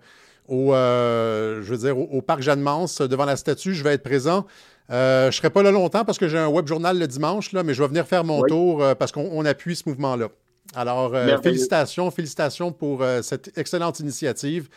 [0.49, 3.75] au, euh, je veux dire, au, parc Jeanne-Mance, devant la statue.
[3.75, 4.47] Je vais être présent.
[4.91, 7.53] Euh, je ne serai pas là longtemps parce que j'ai un web journal le dimanche,
[7.53, 10.29] là, mais je vais venir faire mon tour parce qu'on appuie ce mouvement-là.
[10.75, 11.13] Alors,
[11.43, 14.69] félicitations, félicitations pour cette excellente initiative.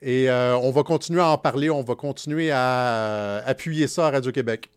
[0.00, 4.68] Et on va continuer à en parler, on va continuer à appuyer ça à Radio-Québec.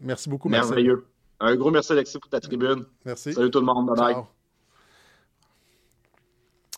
[0.00, 1.06] Merci beaucoup, Merveilleux.
[1.44, 2.84] Un gros merci, Alexis, pour ta tribune.
[3.04, 3.32] Merci.
[3.32, 3.86] Salut tout le monde.
[3.88, 4.22] Bye bye.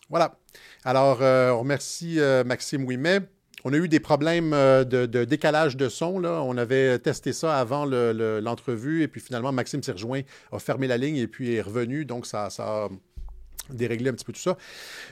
[0.09, 0.36] Voilà.
[0.84, 3.20] Alors, euh, on remercie euh, Maxime Ouimet.
[3.64, 6.22] On a eu des problèmes euh, de, décalage de son.
[6.24, 10.20] On avait testé ça avant l'entrevue et puis finalement, Maxime s'est rejoint,
[10.52, 12.04] a fermé la ligne et puis est revenu.
[12.04, 12.88] Donc, ça, ça
[13.70, 14.56] dérégler un petit peu tout ça.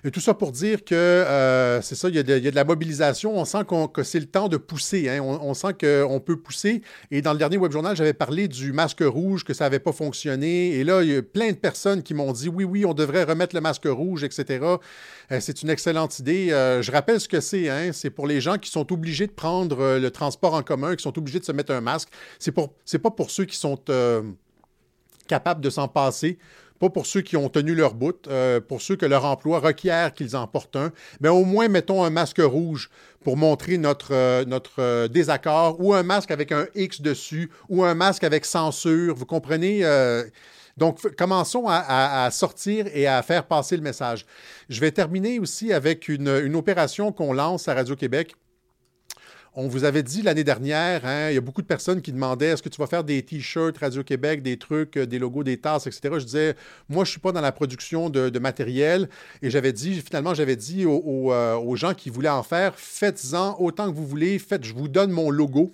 [0.04, 3.36] Et tout ça pour dire que euh, c'est ça, il y, a de, la mobilisation.
[3.36, 5.08] On sent que c'est le temps de pousser.
[5.08, 5.20] Hein.
[5.22, 6.82] On, sent qu'on peut pousser.
[7.10, 9.92] Et dans le dernier web journal, j'avais parlé du masque rouge, que ça n'avait pas
[9.92, 10.74] fonctionné.
[10.74, 13.24] Et là, il y a plein de personnes qui m'ont dit oui, oui, on devrait
[13.24, 14.64] remettre le masque rouge, etc.
[15.30, 16.52] Euh, c'est une excellente idée.
[16.52, 17.68] Euh, je rappelle ce que c'est.
[17.68, 17.90] Hein.
[17.92, 21.16] C'est pour les gens qui sont obligés de prendre le transport en commun, qui sont
[21.18, 22.08] obligés de se mettre un masque.
[22.38, 23.78] C'est pour, pas pour ceux qui sont
[25.26, 26.38] capables de s'en passer
[26.82, 30.12] pas pour ceux qui ont tenu leur bout, euh, pour ceux que leur emploi requiert
[30.12, 32.90] qu'ils en portent un, mais au moins mettons un masque rouge
[33.22, 37.84] pour montrer notre, euh, notre euh, désaccord, ou un masque avec un X dessus, ou
[37.84, 39.84] un masque avec censure, vous comprenez?
[40.76, 44.26] donc, commençons à, sortir et à faire passer le message.
[44.68, 48.34] Je vais terminer aussi avec une, une opération qu'on lance à Radio-Québec
[49.54, 52.46] on vous avait dit l'année dernière, hein, il y a beaucoup de personnes qui demandaient
[52.46, 55.86] est-ce que tu vas faire des t-shirts Radio-Québec, des trucs, euh, des logos, des tasses,
[55.86, 56.14] etc.
[56.18, 56.56] Je disais,
[56.88, 59.10] moi, je ne suis pas dans la production de, matériel.
[59.42, 63.90] Et j'avais dit, finalement, j'avais dit euh, aux, gens qui voulaient en faire faites-en autant
[63.90, 65.72] que vous voulez, faites, je vous donne mon logo.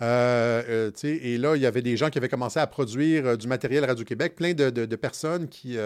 [0.00, 3.84] Euh, et là, il y avait des gens qui avaient commencé à produire du matériel
[3.84, 5.76] Radio-Québec, plein de, de personnes qui.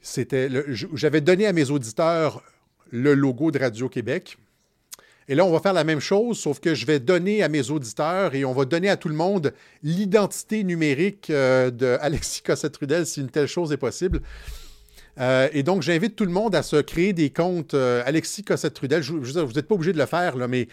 [0.00, 0.48] c'était.
[0.94, 2.42] J'avais donné à mes auditeurs
[2.90, 4.38] le logo de Radio-Québec.
[5.28, 7.70] Et là, on va faire la même chose, sauf que je vais donner à mes
[7.70, 9.52] auditeurs et on va donner à tout le monde
[9.82, 14.20] l'identité numérique euh, de Alexis Cossette-Trudel si une telle chose est possible.
[15.20, 19.02] Euh, et donc, j'invite tout le monde à se créer des comptes euh, Alexis Cossette-Trudel.
[19.02, 20.68] vous n'êtes pas obligé de le faire, là, mais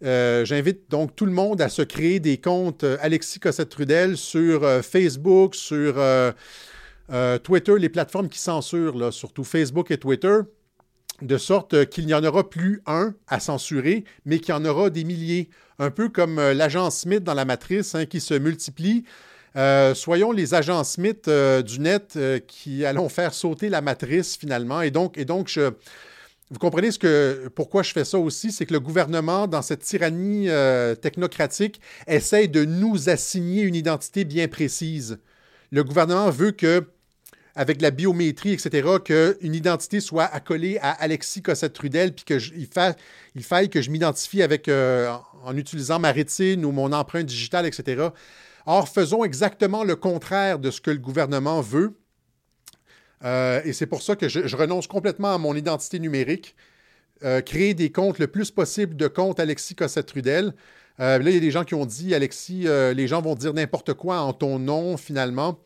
[0.00, 6.00] j'invite donc tout le monde à se créer des comptes Alexis Cossette-Trudel sur Facebook, sur
[7.42, 10.38] Twitter, les plateformes qui censurent, surtout Facebook et Twitter
[11.22, 14.90] de sorte qu'il n'y en aura plus un à censurer, mais qu'il y en aura
[14.90, 19.04] des milliers, un peu comme euh, l'agent Smith dans la matrice hein, qui se multiplie.
[19.56, 24.82] Euh, soyons les agents Smith euh, du net qui allons faire sauter la matrice finalement.
[24.82, 25.70] Et donc, et donc je,
[26.50, 29.82] vous comprenez ce que, pourquoi je fais ça aussi, c'est que le gouvernement, dans cette
[29.82, 30.48] tyrannie
[31.00, 35.18] technocratique, essaye de nous assigner une identité bien précise.
[35.70, 36.86] Le gouvernement veut que
[37.58, 42.94] avec la biométrie, etc., qu'une identité soit accolée à Alexis Cossette-Trudel, puis qu'il fa
[43.34, 47.66] il faille que je m'identifie avec euh, en utilisant ma rétine ou mon empreinte digitale,
[47.66, 48.10] etc.
[48.64, 51.98] Or, faisons exactement le contraire de ce que le gouvernement veut.
[53.24, 56.54] Euh, et c'est pour ça que je, renonce complètement à mon identité numérique.
[57.24, 60.54] Euh, créer des comptes le plus possible de comptes Alexis Cossette-Trudel.
[60.98, 63.94] là, il y a des gens qui ont dit, Alexis, les gens vont dire n'importe
[63.94, 65.58] quoi en ton nom, finalement.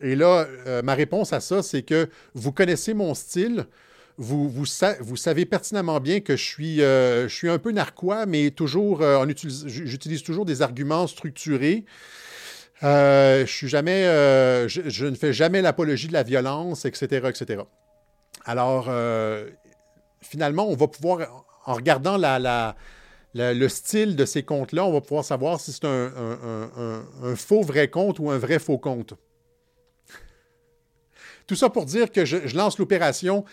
[0.00, 3.66] Et là, euh, ma réponse à ça, c'est que vous connaissez mon style.
[4.18, 8.50] Vous, vous, savez pertinemment bien que je suis, euh, je suis un peu narquois, mais
[8.50, 11.84] toujours, euh, j'utilise toujours des arguments structurés.
[12.82, 14.04] je, suis jamais,
[14.68, 17.62] je, ne fais jamais l'apologie de la violence, etc., etc.
[18.46, 18.90] Alors,
[20.22, 22.16] finalement, on va pouvoir, en regardant
[23.34, 26.10] le style de ces comptes-là, on va pouvoir savoir si c'est un,
[27.22, 29.12] un, faux vrai compte ou un vrai faux compte.
[31.46, 33.44] Tout ça pour dire que je, lance l'opération.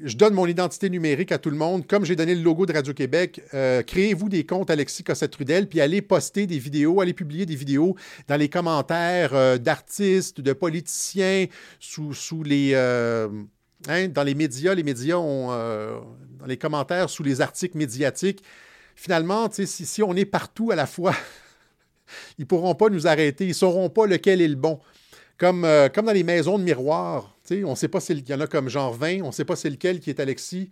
[0.00, 1.86] Je donne mon identité numérique à tout le monde.
[1.86, 6.02] Comme j'ai donné le logo de Radio-Québec, euh, créez-vous des comptes Alexis Cossette-Trudel, puis allez
[6.02, 7.96] poster des vidéos, allez publier des vidéos
[8.28, 11.46] dans les commentaires euh, d'artistes, de politiciens,
[11.80, 12.72] sous, les...
[12.74, 13.28] Euh,
[13.88, 15.48] hein, dans les médias, les médias ont...
[15.48, 18.42] dans les commentaires, sous les articles médiatiques.
[18.94, 21.14] Finalement, si, si on est partout à la fois,
[22.38, 23.44] ils ne pourront pas nous arrêter.
[23.44, 24.78] Ils ne sauront pas lequel est le bon.
[25.38, 27.36] Comme, euh, comme dans les maisons de miroirs.
[27.50, 29.56] On ne sait pas s'il y en a comme genre 20, on ne sait pas
[29.56, 30.70] c'est lequel qui est Alexis.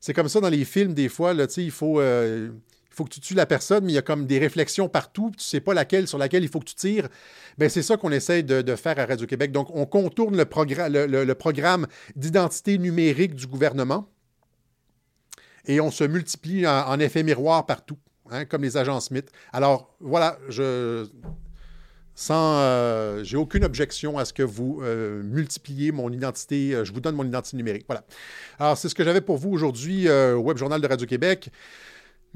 [0.00, 2.50] C'est comme ça dans les films, des fois, là, il faut, euh,
[2.90, 5.38] faut que tu tues la personne, mais il y a comme des réflexions partout, tu
[5.38, 7.08] ne sais pas laquelle sur laquelle il faut que tu tires.
[7.56, 9.50] Ben, c'est ça qu'on essaie de, faire à Radio-Québec.
[9.50, 11.86] Donc, on contourne le, le, programme
[12.16, 14.08] d'identité numérique du gouvernement
[15.66, 17.98] et on se multiplie en, effet miroir partout,
[18.30, 19.30] hein, comme les agents Smith.
[19.52, 21.06] Alors, voilà, je,
[22.14, 26.92] sans, euh, j'ai aucune objection à ce que vous euh, multipliez mon identité, euh, je
[26.92, 27.84] vous donne mon identité numérique.
[27.88, 28.04] Voilà.
[28.58, 31.50] Alors, c'est ce que j'avais pour vous aujourd'hui au Web Journal de Radio-Québec.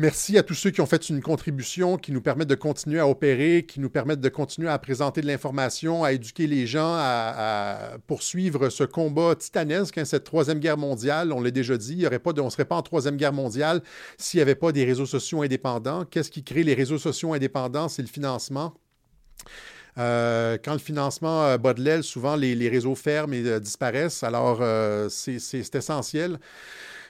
[0.00, 3.08] Merci à tous ceux qui ont fait une contribution qui nous permettent de continuer à
[3.08, 7.96] opérer, qui nous permettent de continuer à présenter de l'information, à éduquer les gens, à,
[8.06, 11.32] poursuivre ce combat titanesque, hein, cette troisième guerre mondiale.
[11.32, 13.32] On l'a déjà dit, il y aurait pas on ne serait pas en troisième guerre
[13.32, 13.82] mondiale
[14.18, 16.04] s'il n'y avait pas des réseaux sociaux indépendants.
[16.04, 17.88] Qu'est-ce qui crée les réseaux sociaux indépendants?
[17.88, 18.74] C'est le financement.
[19.98, 24.22] Euh, quand le financement euh, bat de l'aile, souvent les, réseaux ferment et euh, disparaissent.
[24.22, 24.62] Alors,
[25.10, 26.38] c'est essentiel.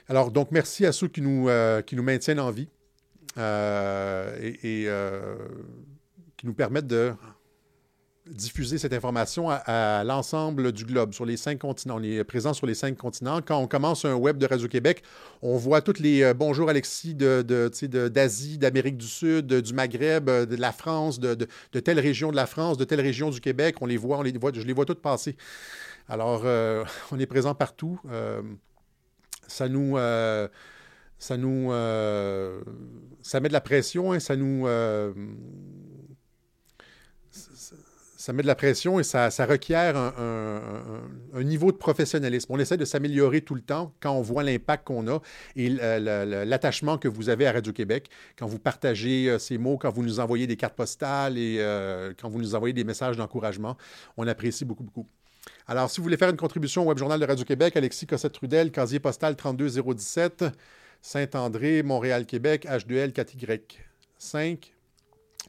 [0.07, 1.49] Alors, donc, merci à ceux qui nous
[1.93, 2.67] maintiennent en vie
[3.37, 4.87] et
[6.37, 7.13] qui nous permettent de
[8.29, 11.97] diffuser cette information à, l'ensemble du globe, sur les cinq continents.
[11.97, 13.41] On est présent sur les cinq continents.
[13.41, 15.03] Quand on commence un web de Radio-Québec,
[15.41, 20.55] on voit tous les euh, bonjours Alexis d'Asie, d'Amérique du Sud, du Maghreb, euh, de
[20.55, 21.47] la France, de,
[21.79, 23.77] telle région de la France, de telle région du Québec.
[23.81, 25.35] On les voit, on les voit je les vois toutes passer.
[26.07, 27.99] Alors, euh, on est présent partout.
[29.47, 29.97] ça nous
[31.17, 31.71] ça nous
[33.21, 34.67] ça met de la pression, hein, ça nous
[38.29, 42.53] ça met de la pression et ça, requiert un, niveau de professionnalisme.
[42.53, 45.19] On essaie de s'améliorer tout le temps quand on voit l'impact qu'on a
[45.55, 48.07] et l'attachement que vous avez à Radio-Québec,
[48.37, 52.13] quand vous partagez euh, ces mots, quand vous nous envoyez des cartes postales et euh,
[52.21, 53.77] quand vous nous envoyez des messages d'encouragement.
[54.15, 55.07] On apprécie beaucoup, beaucoup.
[55.65, 58.99] Alors, si vous voulez faire une contribution au Web Journal de Radio-Québec, Alexis Cossette-Trudel, casier
[58.99, 60.45] postal 32017,
[61.01, 63.61] Saint-André, Montréal-Québec, H2L 4Y
[64.19, 64.75] 5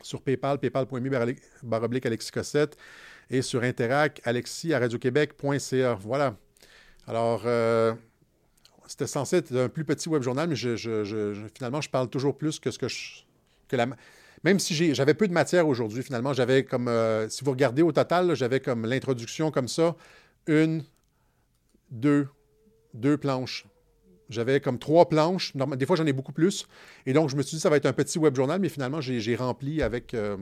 [0.03, 2.77] sur PayPal, paypal.me baroblique Alexis Cossette
[3.31, 4.73] et sur Interac, alexis.
[6.01, 6.37] Voilà.
[7.07, 7.95] Alors, euh,
[8.87, 12.71] c'était censé être un plus petit web journal, mais finalement, je parle toujours plus que
[12.71, 13.23] ce que je.
[13.69, 13.87] Que la,
[14.43, 16.89] même si j'avais peu de matière aujourd'hui, finalement, j'avais comme.
[16.89, 19.97] Euh, si vous regardez au total, j'avais comme l'introduction comme ça
[20.47, 20.85] une,
[21.91, 22.29] deux,
[22.95, 23.67] deux planches.
[24.31, 25.55] J'avais comme trois planches.
[25.57, 26.67] Des fois, j'en ai beaucoup plus.
[27.05, 29.01] Et donc, je me suis dit, ça va être un petit web journal, mais finalement,
[29.01, 30.15] j'ai rempli avec.
[30.15, 30.37] Euh,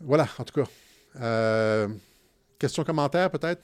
[0.00, 0.70] voilà, en tout cas.
[1.20, 1.88] Euh...
[2.58, 3.60] Question, commentaire, peut-être?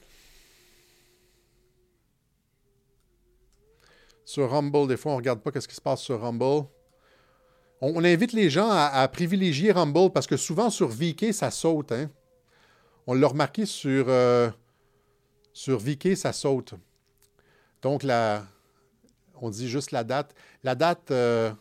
[4.25, 6.67] Sur Rumble, des fois, on ne regarde pas ce qui se passe sur Rumble.
[7.79, 11.93] On, invite les gens à, privilégier Rumble parce que souvent sur VK, ça saute.
[11.93, 12.09] Hein?
[13.07, 14.49] On l'a remarqué sur, euh,
[15.53, 16.73] sur VK, ça saute.
[17.81, 18.45] Donc, la,
[19.41, 20.33] on dit juste la date.
[20.63, 21.51] La date, euh,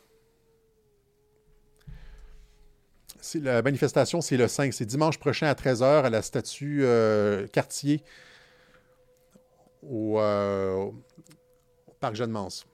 [3.35, 4.73] la manifestation, c'est le 5.
[4.73, 8.03] C'est dimanche prochain à 13h à la statue euh, Cartier
[9.83, 10.91] au, euh,
[12.01, 12.67] Parc Jeanne-Mance.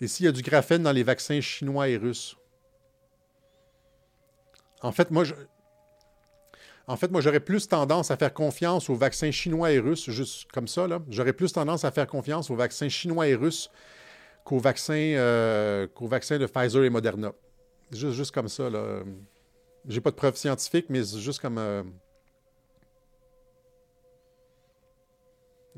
[0.00, 2.36] Ici, il y a du graphène dans les vaccins chinois et russes?
[4.82, 5.24] En fait, moi,
[6.86, 10.50] en fait, moi, j'aurais plus tendance à faire confiance aux vaccins chinois et russes, juste
[10.52, 10.86] comme ça.
[11.08, 13.70] J'aurais plus tendance à faire confiance aux vaccins chinois et russes
[14.44, 17.32] qu'aux vaccins, euh, vaccins de Pfizer et Moderna.
[17.92, 18.70] Juste, juste comme ça.
[18.70, 19.02] Là.
[19.86, 21.58] J'ai pas de preuves scientifiques, mais c'est juste comme.
[21.58, 21.82] Euh,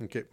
[0.01, 0.25] OK.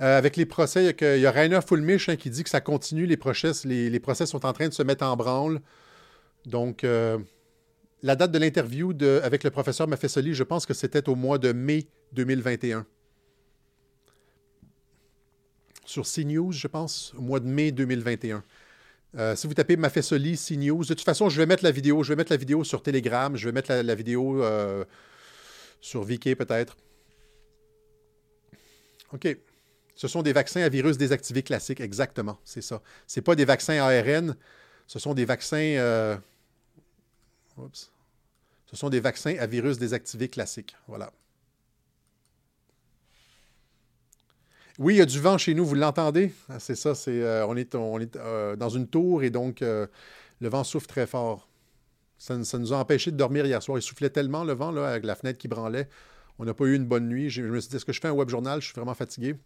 [0.00, 3.04] Euh, avec les procès, il y a, Rainer Fulmich hein, qui dit que ça continue,
[3.04, 5.60] les procès, les, procès sont en train de se mettre en branle.
[6.46, 7.18] Donc, euh,
[8.02, 11.52] la date de l'interview avec le professeur Mafessoli, je pense que c'était au mois de
[11.52, 12.86] mai 2021.
[15.84, 18.42] Sur CNews, je pense, au mois de mai 2021.
[19.16, 22.02] Euh, si vous tapez Mafessoli, CNews, de toute façon, je vais mettre la vidéo.
[22.04, 23.36] Je vais mettre la vidéo sur Telegram.
[23.36, 24.42] Je vais mettre la, vidéo
[25.82, 26.78] sur Viki peut-être.
[29.12, 29.36] OK.
[29.94, 32.82] Ce sont des vaccins à virus désactivé classiques, exactement, c'est ça.
[33.06, 34.36] Ce pas des vaccins ARN,
[34.86, 35.56] ce sont des vaccins...
[35.56, 36.16] Euh,
[38.66, 41.12] ce sont des vaccins à virus désactivé classiques, voilà.
[44.78, 46.32] Oui, il y a du vent chez nous, vous l'entendez?
[46.48, 49.88] Ah, c'est ça, euh, on est, euh, dans une tour et donc le
[50.40, 51.46] vent souffle très fort.
[52.16, 53.78] Ça, nous a empêché de dormir hier soir.
[53.78, 55.88] Il soufflait tellement le vent avec la fenêtre qui branlait.
[56.38, 57.28] On n'a pas eu une bonne nuit.
[57.30, 58.60] Je me suis dit, est-ce que je fais un web journal?
[58.60, 59.36] Je suis vraiment fatigué.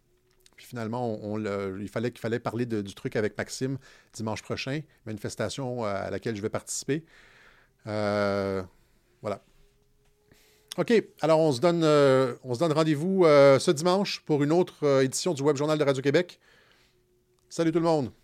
[0.57, 3.79] Puis finalement, il fallait qu'il fallait parler du truc avec Maxime
[4.13, 7.05] dimanche prochain, manifestation à laquelle je vais participer.
[7.87, 8.63] Euh,
[9.23, 9.43] voilà.
[10.77, 15.35] OK, alors on se donne, euh, donne rendez-vous euh, ce dimanche pour une autre édition
[15.35, 16.41] du Web Journal de Radio-Québec.
[17.49, 18.24] Salut tout le monde!